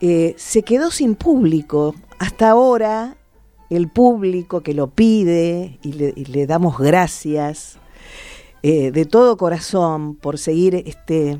[0.00, 1.94] eh, se quedó sin público.
[2.18, 3.16] Hasta ahora,
[3.70, 7.78] el público que lo pide, y le, y le damos gracias
[8.62, 11.38] eh, de todo corazón por seguir este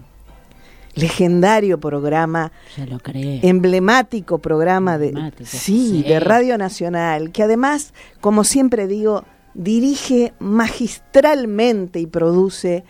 [0.97, 2.51] legendario programa,
[2.89, 6.03] lo emblemático programa de, Emblemático, sí, sí.
[6.03, 12.85] de Radio Nacional, que además, como siempre digo, dirige magistralmente y produce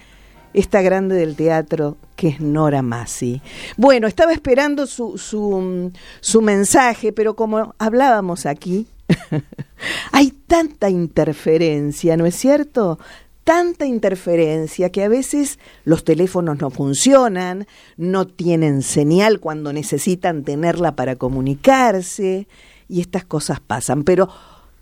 [0.54, 3.42] esta grande del teatro que es Nora Masi.
[3.76, 8.86] Bueno, estaba esperando su, su, su mensaje, pero como hablábamos aquí,
[10.12, 12.98] hay tanta interferencia, ¿no es cierto?
[13.46, 20.96] Tanta interferencia que a veces los teléfonos no funcionan, no tienen señal cuando necesitan tenerla
[20.96, 22.48] para comunicarse
[22.88, 24.02] y estas cosas pasan.
[24.02, 24.28] Pero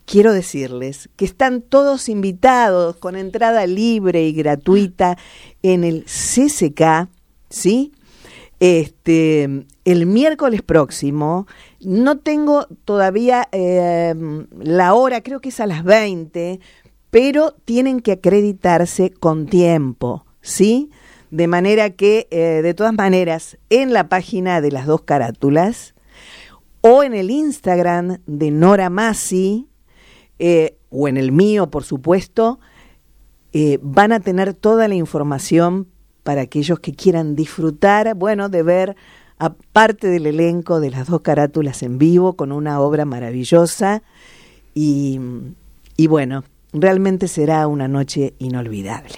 [0.07, 5.19] quiero decirles que están todos invitados con entrada libre y gratuita
[5.63, 7.11] en el CCK,
[7.51, 7.93] ¿sí?
[8.61, 11.47] Este, el miércoles próximo,
[11.81, 14.15] no tengo todavía eh,
[14.59, 16.61] la hora, creo que es a las 20,
[17.15, 20.91] pero tienen que acreditarse con tiempo, ¿sí?
[21.31, 25.95] De manera que, eh, de todas maneras, en la página de las dos carátulas
[26.81, 29.69] o en el Instagram de Nora Masi,
[30.41, 32.59] eh, o en el mío, por supuesto,
[33.53, 35.87] eh, van a tener toda la información
[36.25, 38.97] para aquellos que quieran disfrutar, bueno, de ver
[39.39, 44.03] a parte del elenco de las dos carátulas en vivo con una obra maravillosa
[44.75, 45.21] y
[46.09, 46.43] bueno,
[46.75, 49.15] realmente será una noche inolvidable.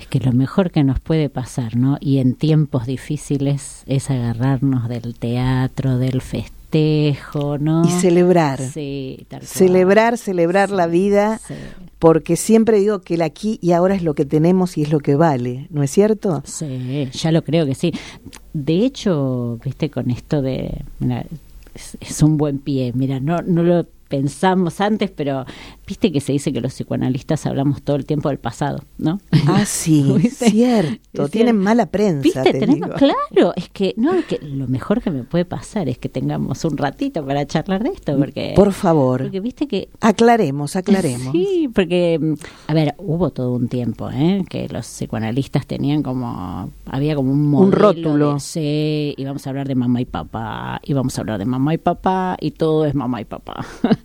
[0.00, 1.98] Es que lo mejor que nos puede pasar, ¿no?
[2.00, 7.84] Y en tiempos difíciles es agarrarnos del teatro, del festejo, ¿no?
[7.86, 8.58] Y celebrar.
[8.60, 9.48] Sí, tal cual.
[9.48, 11.54] Celebrar, celebrar la vida, Sí.
[11.98, 15.00] porque siempre digo que el aquí y ahora es lo que tenemos y es lo
[15.00, 16.42] que vale, ¿no es cierto?
[16.46, 17.92] Sí, ya lo creo que sí.
[18.54, 20.82] De hecho, viste, con esto de...
[20.98, 21.24] mira,
[21.74, 25.46] es, es un buen pie, mira, no, no lo pensamos antes, pero
[25.86, 29.22] viste que se dice que los psicoanalistas hablamos todo el tiempo del pasado, ¿no?
[29.46, 31.30] Ah, sí, cierto.
[31.30, 32.20] Tienen mala prensa.
[32.20, 32.98] Viste, te tenemos, digo.
[32.98, 36.62] claro, es que no, es que lo mejor que me puede pasar es que tengamos
[36.66, 41.32] un ratito para charlar de esto, porque Por favor, porque viste que aclaremos, aclaremos.
[41.32, 42.34] Sí, porque, mm,
[42.66, 44.44] a ver, hubo todo un tiempo, ¿eh?
[44.46, 48.34] Que los psicoanalistas tenían como, había como un modelo rótulo.
[48.34, 51.46] de, sí, y vamos a hablar de mamá y papá, y vamos a hablar de
[51.46, 53.64] mamá y papá, y todo es mamá y papá.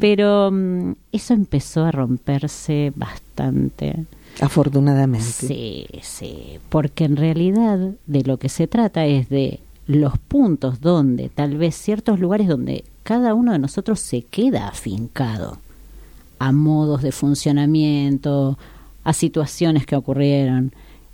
[0.00, 4.04] Pero mm, eso empezó a romperse bastante.
[4.40, 5.26] Afortunadamente.
[5.26, 11.28] Sí, sí, porque en realidad de lo que se trata es de los puntos donde,
[11.28, 15.58] tal vez ciertos lugares donde cada uno de nosotros se queda afincado
[16.38, 18.58] a modos de funcionamiento,
[19.02, 20.72] a situaciones que ocurrieron.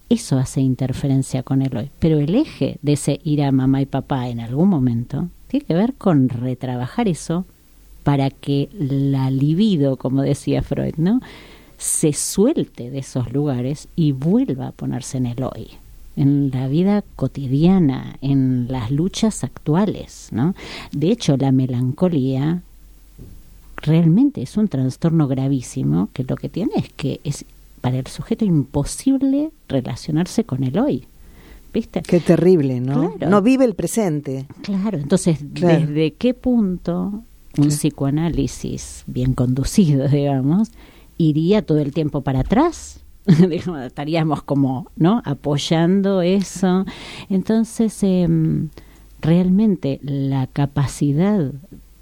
[0.08, 1.90] Eso hace interferencia con el hoy.
[1.98, 5.74] Pero el eje de ese ir a mamá y papá en algún momento tiene que
[5.74, 7.46] ver con retrabajar eso
[8.04, 11.20] para que la libido, como decía Freud, ¿no?
[11.78, 15.68] se suelte de esos lugares y vuelva a ponerse en el hoy,
[16.16, 20.54] en la vida cotidiana, en las luchas actuales, ¿no?
[20.92, 22.62] De hecho, la melancolía
[23.76, 27.44] realmente es un trastorno gravísimo que lo que tiene es que es
[27.80, 31.04] para el sujeto imposible relacionarse con el hoy.
[31.74, 32.02] ¿Viste?
[32.02, 33.12] Qué terrible, ¿no?
[33.14, 33.30] Claro.
[33.30, 34.46] No vive el presente.
[34.62, 35.80] Claro, entonces, Claro.
[35.86, 37.24] ¿desde qué punto
[37.58, 40.70] un psicoanálisis bien conducido, digamos,
[41.18, 43.00] iría todo el tiempo para atrás?
[43.26, 45.22] Estaríamos como, ¿no?
[45.24, 46.84] Apoyando eso.
[47.30, 48.68] Entonces, em,
[49.20, 51.52] realmente la capacidad,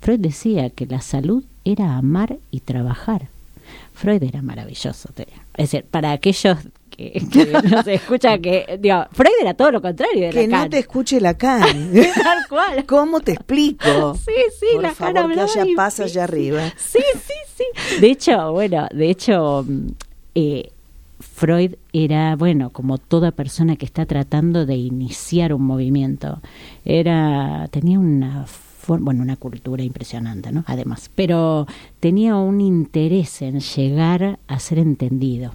[0.01, 3.29] Freud decía que la salud era amar y trabajar.
[3.93, 5.11] Freud era maravilloso.
[5.17, 6.59] Es decir, para aquellos
[6.96, 10.68] que, que no se escucha que, digo, Freud era todo lo contrario de Que no
[10.68, 11.62] te escuche Lacan.
[12.22, 12.85] Tal cual.
[12.87, 14.14] ¿Cómo te explico?
[14.14, 16.62] Sí, sí, Por Lacan favor, que hablaba haya y- paz allá arriba.
[16.76, 18.00] Sí, sí, sí.
[18.00, 19.87] De hecho, bueno, de hecho, mm,
[20.35, 20.70] eh,
[21.20, 26.40] Freud era, bueno, como toda persona que está tratando de iniciar un movimiento,
[26.85, 28.46] era, tenía una
[28.88, 30.64] bueno, una cultura impresionante, ¿no?
[30.66, 31.68] Además, pero
[32.00, 35.55] tenía un interés en llegar a ser entendido.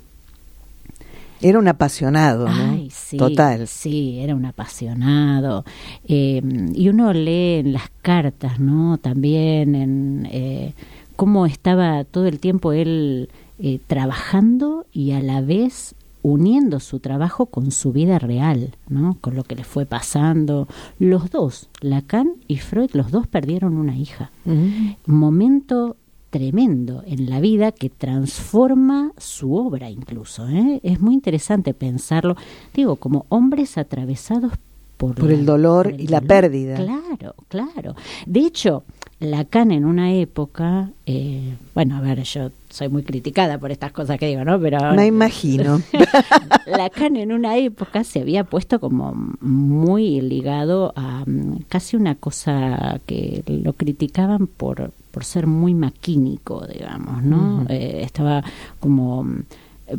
[1.42, 2.72] Era un apasionado, ¿no?
[2.72, 3.68] Ay, sí, Total.
[3.68, 5.66] Sí, era un apasionado.
[6.08, 6.42] Eh,
[6.74, 8.98] y uno lee en las cartas, ¿no?
[8.98, 10.74] También en eh,
[11.16, 17.46] cómo estaba todo el tiempo él eh, trabajando y a la vez uniendo su trabajo
[17.46, 19.18] con su vida real, ¿no?
[19.22, 20.68] Con lo que le fue pasando.
[21.00, 24.92] Los dos, Lacan y Freud, los dos perdieron una hija Mm.
[25.06, 25.96] momento
[26.30, 30.48] tremendo en la vida que transforma su obra incluso.
[30.48, 30.80] ¿eh?
[30.84, 32.36] Es muy interesante pensarlo,
[32.74, 34.54] digo, como hombres atravesados
[34.98, 36.76] por, Por el dolor por y la pérdida.
[36.76, 37.96] Claro, claro.
[38.26, 38.84] De hecho,
[39.20, 44.20] Lacan en una época, eh, bueno, a ver, yo soy muy criticada por estas cosas
[44.20, 44.60] que digo, ¿no?
[44.60, 45.82] Pero Me imagino.
[46.68, 53.02] Lacan en una época se había puesto como muy ligado a mm, casi una cosa
[53.08, 57.66] que lo criticaban por, por ser muy maquínico, digamos, ¿no?
[57.70, 58.44] Eh, estaba
[58.80, 59.44] como mm,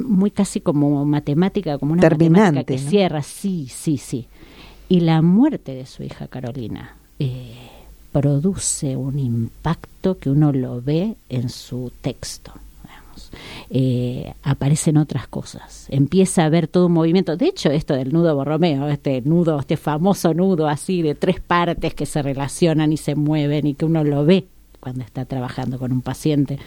[0.06, 2.88] muy casi como matemática, como una Terminante, matemática que ¿no?
[2.88, 4.28] cierra, sí, sí, sí.
[4.88, 7.52] Y la muerte de su hija Carolina eh,
[8.12, 12.52] produce un impacto que uno lo ve en su texto.
[13.70, 17.36] Eh, aparecen otras cosas, empieza a ver todo un movimiento.
[17.36, 21.94] De hecho, esto del nudo Borromeo, este nudo, este famoso nudo así de tres partes
[21.94, 24.46] que se relacionan y se mueven y que uno lo ve
[24.80, 26.58] cuando está trabajando con un paciente,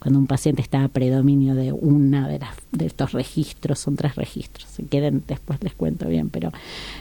[0.00, 4.16] cuando un paciente está a predominio de una de, las, de estos registros, son tres
[4.16, 6.52] registros, si quieren después les cuento bien, pero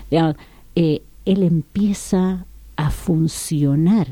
[0.09, 0.35] digamos,
[0.75, 2.45] eh, él empieza
[2.85, 4.07] a funcionar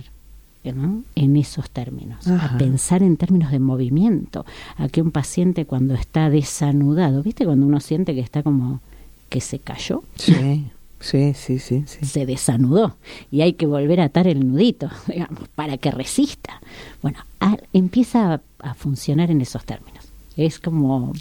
[0.63, 1.03] ¿no?
[1.15, 2.55] en esos términos, Ajá.
[2.55, 7.45] a pensar en términos de movimiento, a que un paciente cuando está desanudado, ¿viste?
[7.45, 8.81] Cuando uno siente que está como
[9.29, 10.65] que se cayó, Sí,
[10.99, 11.83] sí, sí, sí.
[11.85, 12.05] sí.
[12.05, 12.97] se desanudó
[13.31, 16.59] y hay que volver a atar el nudito, digamos, para que resista.
[17.01, 20.03] Bueno, a- empieza a, a funcionar en esos términos.
[20.35, 21.13] Es como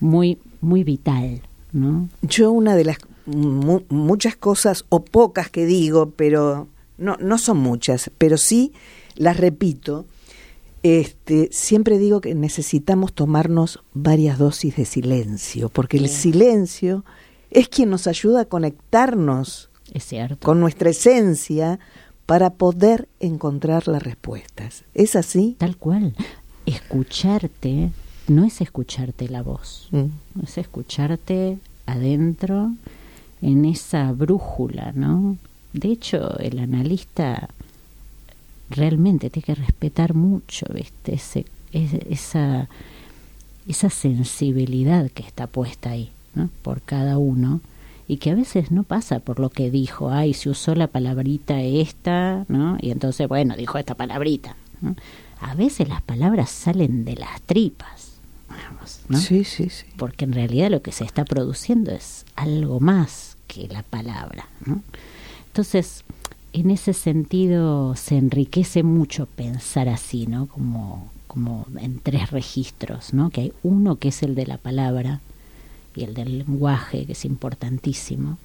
[0.00, 1.40] muy, muy vital,
[1.72, 2.08] ¿no?
[2.20, 6.68] Yo una de las mu- muchas cosas o pocas que digo, pero
[7.02, 8.72] no, no son muchas, pero sí
[9.16, 10.06] las repito.
[10.82, 17.04] Este, siempre digo que necesitamos tomarnos varias dosis de silencio, porque el silencio
[17.50, 20.44] es quien nos ayuda a conectarnos Es cierto.
[20.44, 21.78] con nuestra esencia
[22.26, 24.84] para poder encontrar las respuestas.
[24.94, 25.54] ¿Es así?
[25.58, 26.14] Tal cual.
[26.66, 27.90] Escucharte
[28.28, 30.42] no es escucharte la voz, Mm.
[30.44, 32.72] es escucharte adentro
[33.40, 35.36] en esa brújula, ¿no?
[35.72, 37.48] De hecho, el analista
[38.70, 41.14] realmente tiene que respetar mucho, ¿viste?
[41.14, 42.68] Ese, esa,
[43.66, 46.48] esa sensibilidad que está puesta ahí, ¿no?
[46.62, 47.60] Por cada uno
[48.08, 51.62] y que a veces no pasa por lo que dijo, ay, se usó la palabrita
[51.62, 52.76] esta, ¿no?
[52.80, 54.56] Y entonces, bueno, dijo esta palabrita.
[55.40, 58.14] A veces las palabras salen de las tripas,
[59.08, 59.18] ¿no?
[59.18, 59.86] Sí, sí, sí.
[59.96, 64.82] Porque en realidad lo que se está produciendo es algo más que la palabra, ¿no?
[65.52, 66.02] Entonces,
[66.54, 70.46] en ese sentido se enriquece mucho pensar así, ¿no?
[70.46, 73.28] Como, como en tres registros, ¿no?
[73.28, 75.20] Que hay uno que es el de la palabra
[75.94, 78.38] y el del lenguaje, que es importantísimo,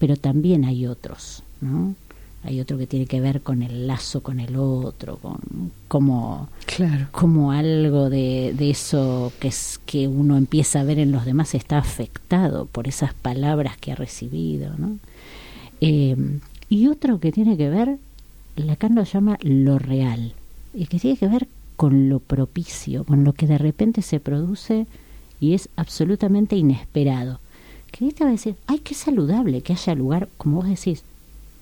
[0.00, 1.94] pero también hay otros, ¿no?
[2.42, 5.38] Hay otro que tiene que ver con el lazo con el otro, con
[5.86, 7.06] como, claro.
[7.12, 11.54] como algo de, de eso que es que uno empieza a ver en los demás
[11.54, 14.98] está afectado por esas palabras que ha recibido, ¿no?
[15.88, 16.16] Eh,
[16.68, 17.98] y otro que tiene que ver,
[18.56, 20.32] Lacan lo llama lo real,
[20.74, 24.86] y que tiene que ver con lo propicio, con lo que de repente se produce
[25.38, 27.38] y es absolutamente inesperado.
[27.92, 31.04] Que te va a decir, ay, qué saludable que haya lugar, como vos decís,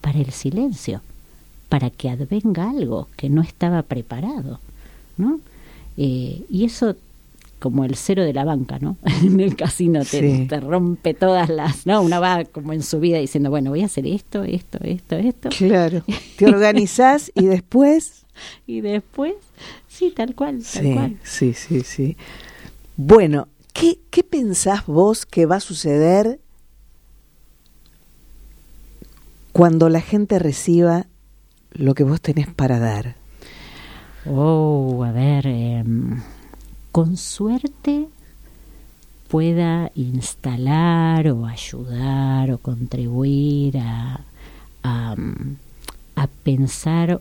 [0.01, 1.03] para el silencio,
[1.69, 4.59] para que advenga algo que no estaba preparado,
[5.19, 5.41] ¿no?
[5.99, 6.97] Eh, y eso
[7.59, 8.97] como el cero de la banca, ¿no?
[9.23, 12.03] en el casino te, te, rompe todas las, ¿no?
[12.03, 15.49] Una va como en su vida diciendo, bueno, voy a hacer esto, esto, esto, esto.
[15.51, 16.03] Claro,
[16.37, 18.27] te organizás y después...
[18.67, 19.35] y después,
[19.89, 21.19] sí, tal cual, tal sí, cual.
[21.23, 22.17] Sí, sí, sí.
[22.97, 26.41] Bueno, ¿qué, ¿qué pensás vos que va a suceder
[29.53, 31.07] cuando la gente reciba
[31.73, 33.17] lo que vos tenés para dar?
[34.27, 35.47] Oh, a ver...
[35.47, 35.85] Eh,
[36.95, 38.07] con suerte
[39.27, 44.21] pueda instalar o ayudar o contribuir a,
[44.85, 45.17] a,
[46.45, 47.21] pensar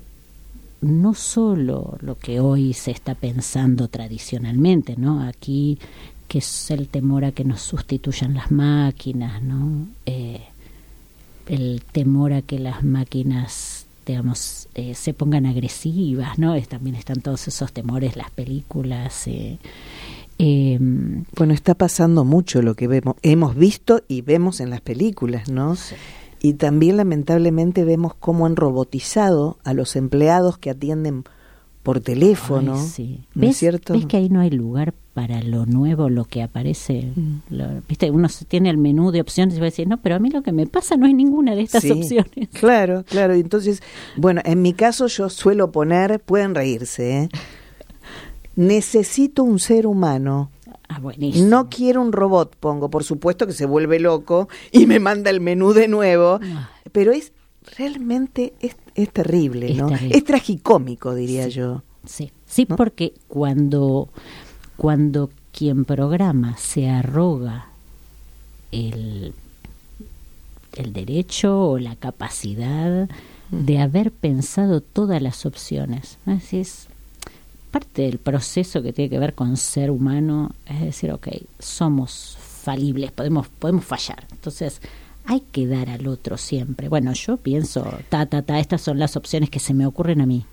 [0.82, 5.24] no solo lo que hoy se está pensando tradicionalmente, ¿no?
[5.24, 5.80] Aquí
[6.28, 9.88] que es el temor a que nos sustituyan las máquinas, ¿no?
[10.06, 10.44] Eh,
[11.48, 16.56] el temor a que las máquinas digamos, eh, se pongan agresivas, ¿no?
[16.56, 19.28] Es, también están todos esos temores, las películas.
[19.28, 19.60] Eh,
[20.40, 20.78] eh,
[21.36, 25.76] bueno, está pasando mucho lo que vemos, hemos visto y vemos en las películas, ¿no?
[25.76, 25.96] Sí.
[26.42, 31.24] Y también lamentablemente vemos cómo han robotizado a los empleados que atienden
[31.84, 33.20] por teléfono, Ay, sí.
[33.36, 33.94] ¿no ¿Ves, es cierto?
[33.94, 37.12] ¿Ves que ahí no hay lugar para lo nuevo, lo que aparece?
[37.16, 37.40] Mm.
[37.50, 38.10] Lo, ¿Viste?
[38.10, 40.42] Uno tiene el menú de opciones y va a decir, no, pero a mí lo
[40.42, 42.50] que me pasa no es ninguna de estas Sí, opciones.
[42.54, 43.34] Claro, claro.
[43.34, 43.84] Entonces,
[44.16, 47.30] bueno, en mi caso yo suelo poner, pueden reírse, ¿eh?
[48.56, 50.50] necesito un ser humano.
[50.88, 51.48] Ah, buenísimo.
[51.48, 55.42] No quiero un robot, pongo, por supuesto que se vuelve loco y me manda el
[55.42, 56.40] menú de nuevo,
[56.92, 57.32] pero es
[57.78, 59.88] realmente es, es terrible, Es ¿no?
[59.88, 60.18] terrible.
[60.18, 61.82] Es tragicómico, diría yo.
[62.06, 62.76] Sí, sí, ¿No?
[62.76, 64.10] porque cuando,
[64.78, 67.68] cuando quien programa se arroga
[68.72, 69.34] el,
[70.76, 73.08] el derecho o la capacidad
[73.52, 76.18] de haber pensado todas las opciones,
[76.52, 76.88] es
[77.72, 81.28] parte del proceso que tiene que ver con ser humano, es decir, ok,
[81.60, 84.26] somos falibles, podemos, podemos fallar.
[84.32, 84.82] Entonces,
[85.26, 86.90] hay que dar al otro siempre.
[86.90, 90.26] Bueno, yo pienso, ta, ta, ta, estas son las opciones que se me ocurren a
[90.26, 90.46] mí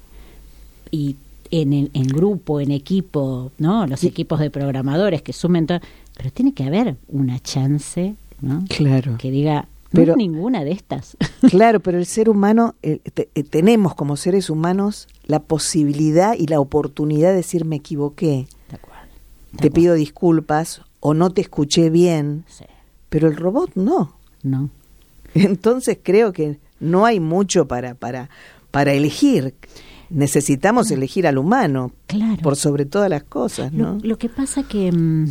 [0.91, 1.17] y
[1.51, 3.87] en, el- en grupo, en equipo, ¿no?
[3.87, 5.81] Los equipos de programadores que sumen todo,
[6.17, 8.65] pero tiene que haber una chance, ¿no?
[8.69, 9.17] Claro.
[9.19, 11.17] Que diga, no Pero- es ninguna de estas.
[11.51, 16.47] Claro, pero el ser humano, eh, te- eh, tenemos como seres humanos la posibilidad y
[16.47, 19.09] la oportunidad de decir me equivoqué, Tal cual.
[19.59, 22.65] te pido disculpas o no te escuché bien, Sí.
[23.09, 24.15] pero el robot no.
[24.43, 24.71] No.
[25.35, 28.29] Entonces creo que no hay mucho para, para,
[28.71, 29.55] para elegir.
[30.09, 32.43] Necesitamos elegir al humano Claro.
[32.43, 33.99] por sobre todas las cosas, Lo, ¿no?
[34.03, 35.29] lo que pasa que, mm,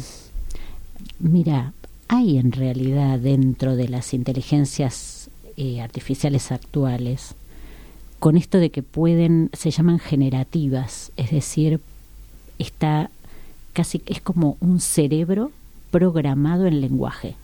[1.20, 1.74] mira,
[2.08, 7.36] hay en realidad dentro de las inteligencias eh, artificiales actuales,
[8.20, 11.80] con esto de que pueden, se llaman generativas, es decir,
[12.58, 13.10] está
[13.74, 15.52] casi, es como un cerebro
[15.92, 17.36] programado en lenguaje.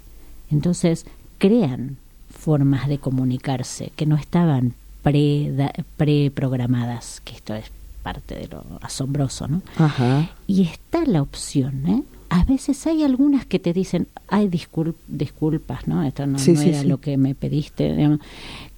[0.51, 1.05] Entonces,
[1.38, 1.98] crean
[2.30, 4.74] formas de comunicarse que no estaban
[5.04, 7.66] pre- da- preprogramadas, que esto es
[8.04, 9.62] parte de lo asombroso, ¿no?
[9.78, 10.30] Ajá.
[10.48, 12.04] Y está la opción, ¿eh?
[12.30, 16.04] A veces hay algunas que te dicen, ay, discul- disculpas, ¿no?
[16.04, 16.88] Esto no, Sí, no sí, era sí.
[16.88, 17.96] lo que me pediste.
[17.96, 18.20] digamos,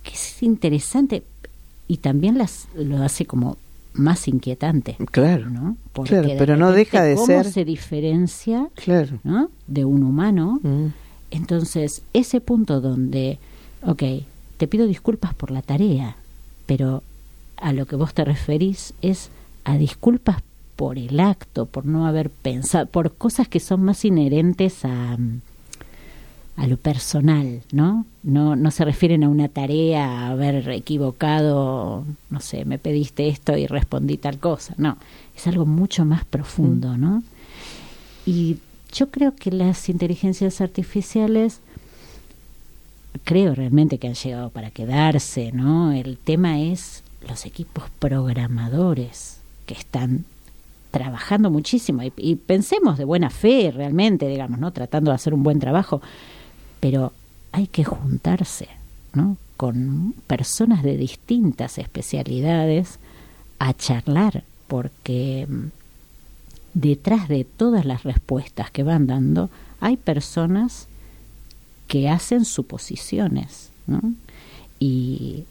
[0.03, 1.24] que es interesante
[1.88, 3.58] y también las lo hace como
[3.93, 5.49] más inquietante, Claro.
[5.49, 5.76] ¿no?
[5.93, 9.18] Porque Claro, de pero no deja de ¿cómo ser- se diferencia, Claro.
[9.24, 9.49] ¿no?
[9.66, 10.60] De un humano.
[10.62, 10.88] Mm.
[11.32, 13.39] Entonces, ese punto donde,
[13.84, 14.03] ok,
[14.57, 16.15] te pido disculpas por la tarea,
[16.65, 17.03] pero
[17.57, 19.30] a lo que vos te referís es
[19.63, 20.41] a disculpas
[20.75, 25.17] por el acto, por no haber pensado, por cosas que son más inherentes a,
[26.55, 28.05] a lo personal, ¿no?
[28.23, 28.55] ¿no?
[28.55, 33.67] No se refieren a una tarea, a haber equivocado, no sé, me pediste esto y
[33.67, 34.97] respondí tal cosa, no,
[35.36, 37.23] es algo mucho más profundo, ¿no?
[38.25, 38.57] Y
[38.98, 41.60] yo creo que las inteligencias artificiales
[43.24, 45.91] creo realmente que han llegado para quedarse, ¿no?
[45.91, 50.26] El tema es los equipos programadores que están
[50.89, 54.72] trabajando muchísimo y, pensemos de buena fe realmente, digamos, ¿no?
[54.72, 56.02] Tratando de hacer un buen trabajo,
[56.80, 57.14] pero
[57.52, 58.68] hay que juntarse,
[59.14, 59.38] ¿no?
[59.58, 62.98] Con personas de distintas especialidades
[63.60, 65.76] a charlar, porque mm,
[66.80, 69.49] detrás de todas las respuestas que van dando
[69.80, 70.88] hay personas
[71.88, 74.01] que hacen suposiciones, ¿no?
[74.80, 75.45] Y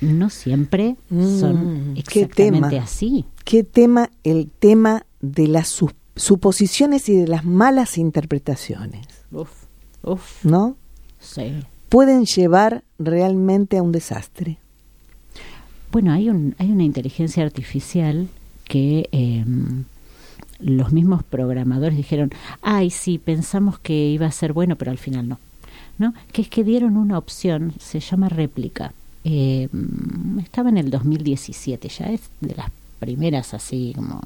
[0.00, 2.02] no siempre son Mm, exactamente
[2.34, 2.68] ¿qué tema?
[2.82, 3.24] así.
[3.44, 4.10] ¿Qué tema?
[4.24, 9.50] El tema de las su- suposiciones y de las malas interpretaciones, Uf,
[10.02, 10.76] uf, ¿no?
[11.20, 11.52] sí.
[11.88, 14.58] Pueden llevar realmente a un desastre.
[15.92, 18.26] Bueno, hay, un, hay una inteligencia artificial
[18.64, 19.44] que eh,
[20.58, 22.30] los mismos programadores dijeron,
[22.62, 25.38] ay, sí, pensamos que iba a ser bueno, pero al final no.
[25.96, 26.12] ¿No?
[26.32, 28.92] Que es que dieron una opción, se llama réplica.
[29.24, 34.20] Mm, estaba en el 2017, ya es de las primeras así como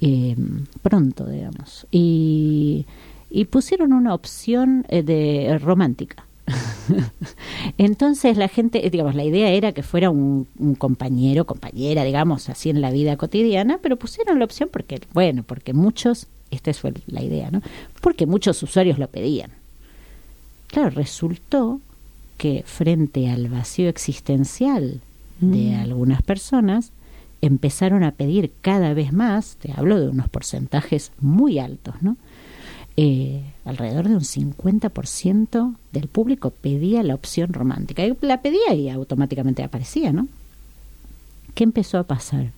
[0.00, 0.36] eh,
[0.82, 1.86] pronto, digamos.
[1.90, 2.86] Y,
[3.30, 6.24] y pusieron una opción eh, de romántica.
[7.78, 12.48] Entonces la gente, eh, digamos, la idea era que fuera un, un compañero, compañera, digamos,
[12.48, 16.92] así en la vida cotidiana, pero pusieron la opción porque, bueno, porque muchos, esta fue
[17.06, 17.62] la idea, ¿no?
[18.00, 19.50] Porque muchos usuarios lo pedían.
[20.68, 21.80] Claro, resultó
[22.36, 25.00] que frente al vacío existencial
[25.40, 26.92] de algunas personas,
[27.40, 32.16] empezaron a pedir cada vez más, te hablo de unos porcentajes muy altos, ¿no?
[32.96, 38.04] Eh, alrededor de un 50% del público pedía la opción romántica.
[38.04, 40.28] Y la pedía y automáticamente aparecía, ¿no?
[41.54, 42.50] ¿Qué empezó a pasar?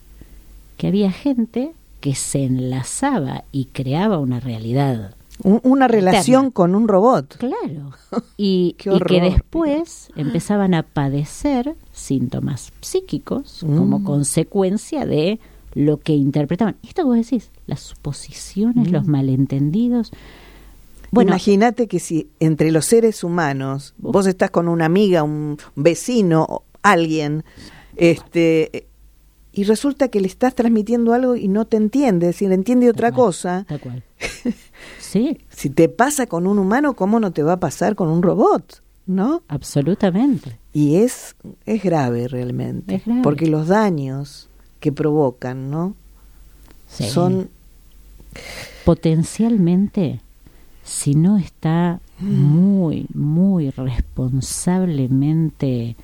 [0.77, 5.15] Que había gente que se enlazaba y creaba una realidad
[5.45, 6.51] Un- una relación Interna.
[6.55, 7.37] con un robot.
[7.37, 7.93] Claro.
[8.37, 14.05] Y, y que después empezaban a padecer síntomas psíquicos como Mm.
[14.05, 15.39] consecuencia de
[15.75, 16.77] lo que interpretaban.
[16.83, 20.13] Esto que vos decís, las suposiciones, los malentendidos.
[21.11, 26.63] Bueno, Imagínate que si entre los seres humanos vos estás con una amiga, un vecino,
[26.83, 27.45] alguien,
[27.97, 28.87] este,
[29.53, 33.09] y resulta que le estás transmitiendo algo y no te entiende, es decir, entiende otra
[33.09, 33.27] Tal cual.
[33.27, 33.65] cosa.
[33.69, 34.03] tal cual.
[34.99, 38.23] Sí, Si te pasa con un humano, ¿cómo no te va a pasar con un
[38.23, 38.83] robot?
[39.05, 39.43] ¿No?
[39.49, 40.59] absolutamente.
[40.73, 42.95] Y es, es grave realmente.
[42.95, 43.21] Es grave.
[43.23, 44.49] Porque los daños
[44.83, 45.95] que provocan, ¿no?
[46.89, 47.09] Sí.
[47.09, 47.49] Son
[48.85, 50.21] potencialmente,
[50.83, 55.95] si no está muy, muy responsablemente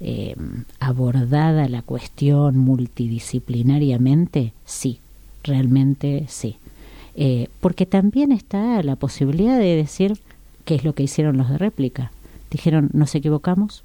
[0.00, 0.36] eh,
[0.78, 5.00] abordada la cuestión multidisciplinariamente, sí,
[5.42, 6.58] realmente sí.
[7.16, 10.20] Eh, porque también está la posibilidad de decir
[10.64, 12.12] qué es lo que hicieron los de réplica.
[12.52, 13.82] Dijeron, nos equivocamos,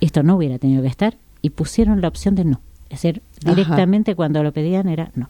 [0.00, 2.60] esto no hubiera tenido que estar, y pusieron la opción de no.
[2.90, 3.54] Es decir, Ajá.
[3.54, 5.28] directamente cuando lo pedían era no.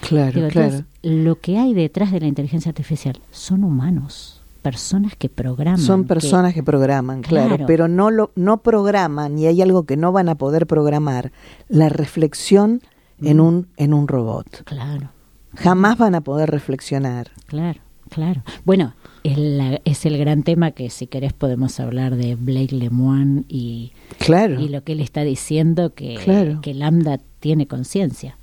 [0.00, 0.66] claro, Digo, claro.
[0.74, 5.78] entonces, lo que hay detrás de la inteligencia artificial son humanos, personas que programan.
[5.80, 7.66] Son personas que, programan, claro, Claro.
[7.66, 11.30] pero no lo no programan y hay algo que no van a poder programar,
[11.68, 12.80] la reflexión
[13.22, 14.62] en un en un robot.
[14.64, 15.10] Claro,
[15.56, 17.30] Jamás van a poder reflexionar.
[17.46, 17.80] claro,
[18.10, 18.42] claro.
[18.64, 18.94] Bueno,
[19.32, 23.92] es, la- es el gran tema que si querés podemos hablar de Blake Lemoine y,
[24.18, 24.60] Claro.
[24.60, 26.60] y lo que él está diciendo que, Claro.
[26.60, 28.36] que Lambda tiene conciencia.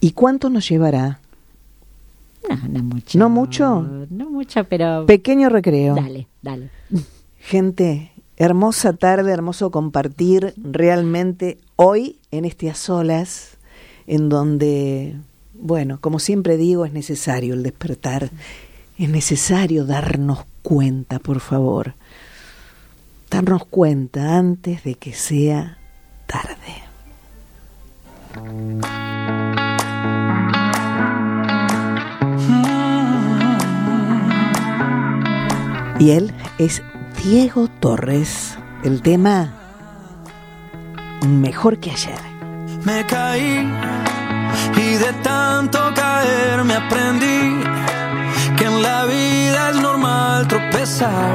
[0.00, 1.20] ¿Y cuánto nos llevará?
[2.48, 3.18] No, no mucho.
[3.18, 4.06] ¿No mucho?
[4.10, 5.04] No mucho, pero...
[5.06, 5.94] Pequeño recreo.
[5.94, 6.70] Dale, dale.
[7.38, 13.58] Gente, hermosa tarde, hermoso compartir realmente hoy en este a solas,
[14.06, 15.16] en donde,
[15.54, 18.30] bueno, como siempre digo, es necesario el despertar,
[19.04, 21.94] es necesario darnos cuenta, por favor,
[23.30, 25.78] darnos cuenta antes de que sea
[26.26, 26.82] tarde.
[35.98, 36.82] Y él es
[37.24, 38.58] Diego Torres.
[38.84, 39.54] El tema
[41.26, 42.20] Mejor que ayer.
[42.84, 43.66] Me caí
[44.76, 47.89] y de tanto caer me aprendí
[48.82, 51.32] la vida es normal tropezar,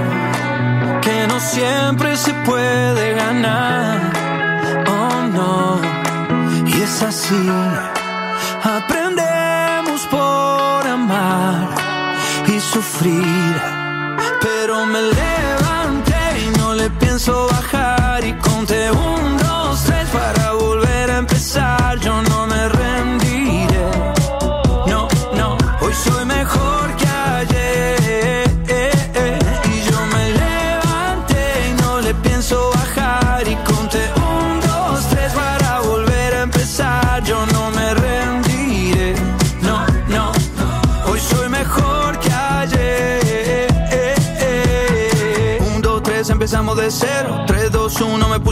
[1.02, 4.00] que no siempre se puede ganar.
[4.88, 5.82] Oh no.
[6.68, 7.44] Y es así,
[8.64, 11.70] aprendemos por amar
[12.48, 13.56] y sufrir.
[14.42, 19.25] Pero me levanté y no le pienso bajar y conté un,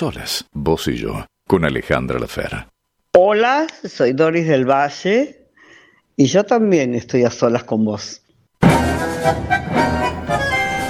[0.00, 2.70] solas, vos y yo, con Alejandra Lafera.
[3.14, 5.50] Hola, soy Doris del Valle
[6.16, 8.22] y yo también estoy a solas con vos.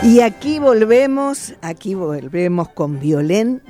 [0.04, 3.62] Y aquí volvemos, aquí volvemos con Violén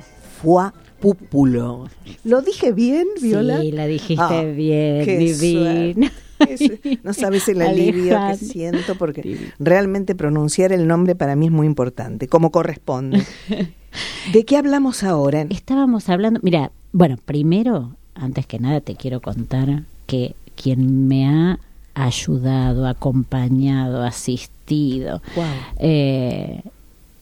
[0.42, 1.88] Fua Púpulo.
[2.22, 3.62] ¿Lo dije bien, Viola?
[3.62, 6.12] Sí, la dijiste Ah, bien, qué divina.
[7.04, 11.66] No sabes el alivio que siento porque realmente pronunciar el nombre para mí es muy
[11.66, 13.22] importante, como corresponde.
[14.32, 15.46] ¿De qué hablamos ahora?
[15.50, 21.58] Estábamos hablando, mira, bueno, primero, antes que nada te quiero contar que quien me ha
[21.94, 25.44] ayudado, acompañado, asistido, Wow.
[25.80, 26.62] eh,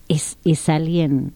[0.09, 1.33] es, es alguien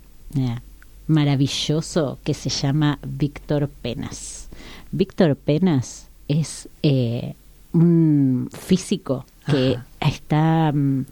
[1.06, 4.48] maravilloso que se llama Víctor Penas.
[4.90, 7.34] Víctor Penas es eh,
[7.72, 11.04] un físico que está mm,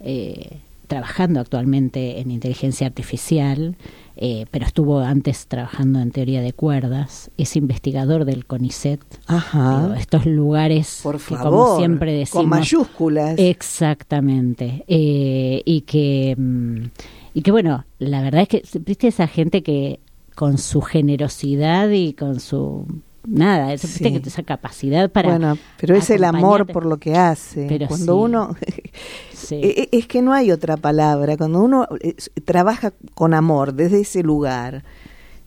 [0.00, 3.76] eh, trabajando actualmente en inteligencia artificial,
[4.16, 9.82] eh, pero estuvo antes trabajando en teoría de cuerdas, es investigador del CONICET, Ajá.
[9.82, 13.34] Digo, estos lugares Por que favor, como siempre decimos con mayúsculas.
[13.38, 16.84] exactamente eh, y que mm,
[17.34, 20.00] y que bueno la verdad es que viste esa gente que
[20.34, 22.86] con su generosidad y con su
[23.26, 24.20] nada es, viste Sí.
[24.20, 27.66] que esa capacidad para bueno, pero es el amor por lo que hace.
[27.68, 28.18] Pero Cuando sí.
[28.24, 28.56] uno
[29.32, 29.56] Sí.
[29.56, 31.36] E- e- Es que no hay otra palabra.
[31.36, 32.14] Cuando uno eh,
[32.44, 34.82] trabaja con amor desde ese lugar,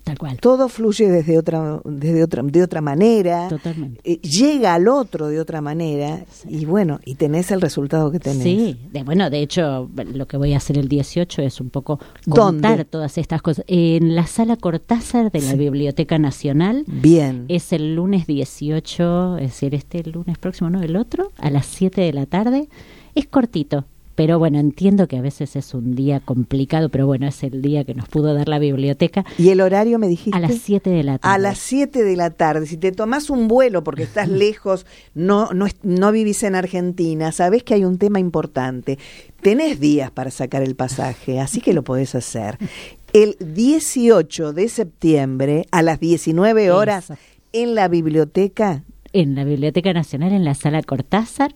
[0.04, 4.88] tal cual todo fluye desde otra, desde otra, de otra manera, totalmente eh, llega al
[4.88, 8.44] otro de otra manera y bueno, y tenés el resultado que tenés.
[8.44, 12.00] Sí, de, bueno, de hecho, lo que voy a hacer el 18 es un poco
[12.26, 12.68] ¿Dónde?
[12.68, 13.64] contar todas estas cosas.
[13.68, 15.58] En la sala Cortázar de la Sí.
[15.58, 17.46] Biblioteca Nacional, Bien.
[17.48, 20.82] Es el lunes 18, es decir, este lunes próximo, ¿no?
[20.82, 22.68] El otro, a las 7 de la tarde.
[23.16, 23.86] Es cortito,
[24.20, 27.86] pero bueno, entiendo que a veces es un día complicado, pero bueno, es el día
[27.86, 29.24] que nos pudo dar la biblioteca.
[29.38, 30.38] ¿Y el horario me dijiste?
[30.38, 31.36] A las 7 de la tarde.
[31.36, 32.66] A las 7 de la tarde.
[32.66, 37.64] Si te tomás un vuelo porque estás lejos, no, no, no vivís en Argentina, sabés
[37.64, 39.00] que hay un tema importante.
[39.42, 42.58] Tenés días para sacar el pasaje, así que lo podés hacer.
[43.14, 47.14] El 18 de septiembre a las 19 horas
[47.54, 48.84] en la biblioteca.
[49.14, 51.56] En la Biblioteca Nacional, en la sala Cortázar,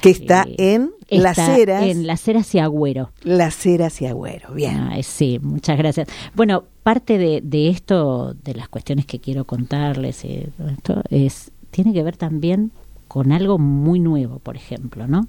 [0.00, 1.82] Que está en Las Está Heras.
[1.84, 3.10] En Las Heras y Agüero.
[3.22, 4.52] Las Heras y Agüero.
[4.54, 4.76] Bien.
[4.76, 6.08] Ah, sí, muchas gracias.
[6.34, 11.92] Bueno, parte de, de esto, de las cuestiones que quiero contarles, eh, esto, es, tiene
[11.92, 12.72] que ver también
[13.08, 15.22] con algo muy nuevo, por ejemplo, ¿no?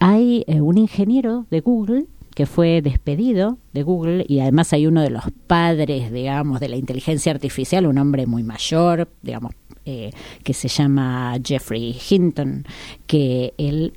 [0.00, 2.06] Hay eh, un ingeniero de Google
[2.40, 6.76] que fue despedido de Google y además hay uno de los padres, digamos, de la
[6.76, 9.52] inteligencia artificial, un hombre muy mayor, digamos,
[9.84, 10.10] eh,
[10.42, 12.64] que se llama Jeffrey Hinton,
[13.06, 13.92] que él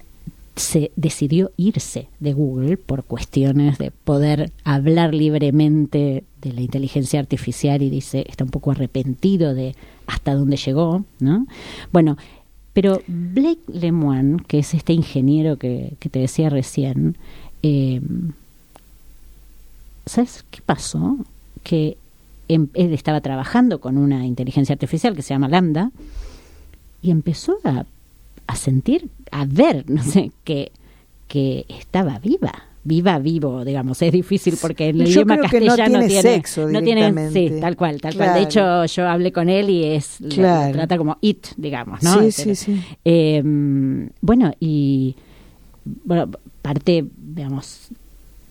[0.58, 7.82] se decidió irse de Google por cuestiones de poder hablar libremente de la inteligencia artificial
[7.82, 9.74] y dice está un poco arrepentido de
[10.06, 11.48] hasta dónde llegó, ¿no?
[11.94, 12.18] Bueno,
[12.74, 17.16] pero Blake Lemoine, que es este ingeniero que, que te decía recién,
[17.64, 18.02] eh,
[20.06, 21.18] ¿sabes qué pasó?
[21.64, 21.98] Que
[22.48, 25.92] em- él estaba trabajando con una inteligencia artificial que se llama Lambda
[27.02, 27.86] y empezó a,
[28.48, 30.72] a sentir, a ver, no sé, que,
[31.28, 32.54] que estaba viva.
[32.86, 36.82] Viva, vivo, digamos, es difícil porque el Yo idioma que no castellano tiene sexo no
[36.84, 38.34] tiene, sí, tal cual, tal cual.
[38.34, 40.74] De hecho, yo hablé con él y es Claro.
[40.74, 42.22] trata como it, digamos, ¿no?
[42.24, 42.82] Sí, sí, sí.
[43.06, 43.42] eh,
[44.20, 45.16] bueno, y
[45.86, 46.30] bueno,
[46.62, 47.90] parte, digamos,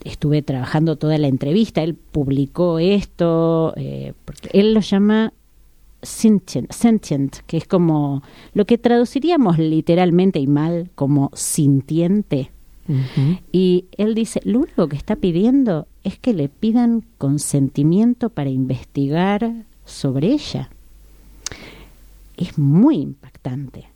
[0.03, 5.33] estuve trabajando toda la entrevista, él publicó esto, eh, porque él lo llama
[6.01, 8.23] sentient, sentient, que es como
[8.53, 12.51] lo que traduciríamos literalmente y mal como sintiente.
[13.53, 19.63] Y él dice, lo único que está pidiendo es que le pidan consentimiento para investigar
[19.85, 20.69] sobre ella.
[22.35, 23.92] Es muy impactante.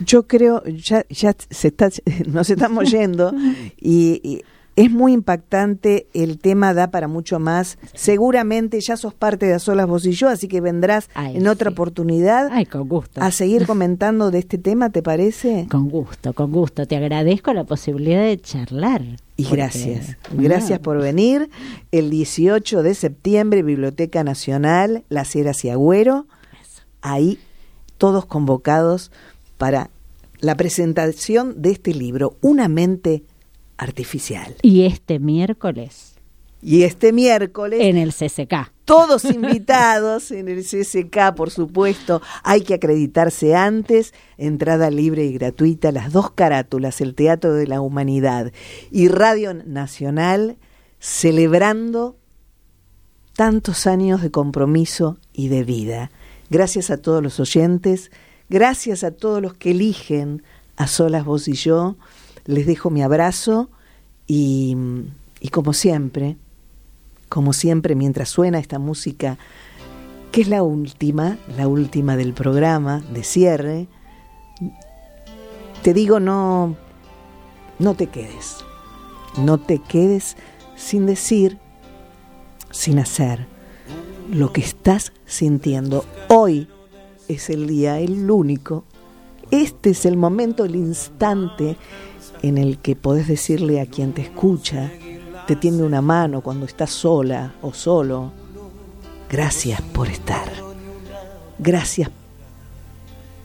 [0.00, 1.90] Yo creo, ya, ya se está,
[2.26, 3.32] nos estamos yendo
[3.80, 4.42] y, y
[4.76, 7.78] es muy impactante, el tema da para mucho más.
[7.94, 11.48] Seguramente ya sos parte de A Solas Vos y Yo, así que vendrás Ay, en
[11.48, 11.72] otra sí.
[11.72, 13.20] oportunidad ay, con gusto.
[13.20, 15.66] a seguir comentando de este tema, ¿te parece?
[15.68, 16.86] Con gusto, con gusto.
[16.86, 19.02] Te agradezco la posibilidad de charlar.
[19.36, 20.16] Y porque- gracias.
[20.32, 21.50] Gracias por venir.
[21.90, 26.26] El 18 de septiembre, Biblioteca Nacional, Las Heras y Agüero.
[27.02, 27.38] Ahí
[27.98, 29.10] todos convocados
[29.58, 29.90] para
[30.40, 33.24] la presentación de este libro, Una mente
[33.76, 34.56] artificial.
[34.62, 36.14] Y este miércoles
[36.62, 38.72] Y este miércoles, en el CCK.
[38.84, 42.22] todos invitados en el CSK, por supuesto.
[42.42, 47.80] Hay que acreditarse antes, entrada libre y gratuita, las dos carátulas, el Teatro de la
[47.80, 48.52] Humanidad
[48.90, 50.56] y Radio Nacional,
[51.00, 52.16] celebrando
[53.34, 56.10] tantos años de compromiso y de vida.
[56.50, 58.10] Gracias a todos los oyentes,
[58.48, 60.42] gracias a todos los que eligen
[60.76, 61.96] a solas vos y yo.
[62.46, 63.68] Les dejo mi abrazo
[64.26, 64.74] y,
[65.40, 66.36] y como siempre,
[67.28, 69.36] como siempre, mientras suena esta música,
[70.32, 73.86] que es la última, la última del programa de cierre,
[75.82, 76.76] te digo no,
[77.78, 78.56] no te quedes,
[79.36, 80.36] no te quedes
[80.76, 81.58] sin decir,
[82.70, 83.57] sin hacer
[84.28, 86.04] lo que estás sintiendo.
[86.28, 86.68] Hoy
[87.28, 88.84] es el día, el único.
[89.50, 91.76] Este es el momento, el instante
[92.42, 94.90] en el que podés decirle a quien te escucha,
[95.46, 98.32] te tiende una mano cuando estás sola o solo,
[99.30, 100.52] gracias por estar.
[101.58, 102.10] Gracias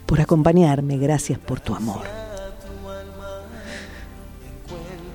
[0.06, 2.02] por acompañarme, gracias por tu amor.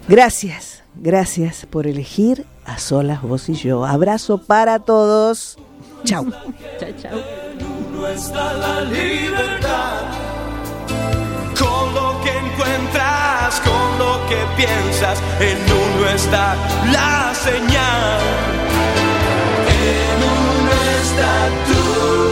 [0.08, 3.86] Gracias, Gracias por elegir a solas vos y yo.
[3.86, 5.58] Abrazo para todos.
[6.04, 6.30] Chau.
[6.80, 7.20] chao, chao.
[7.94, 10.02] No está la libertad.
[11.58, 16.56] Con lo que encuentras, con lo que piensas, en uno está
[16.92, 18.20] la señal.
[19.70, 20.72] En uno
[21.02, 22.29] está tú.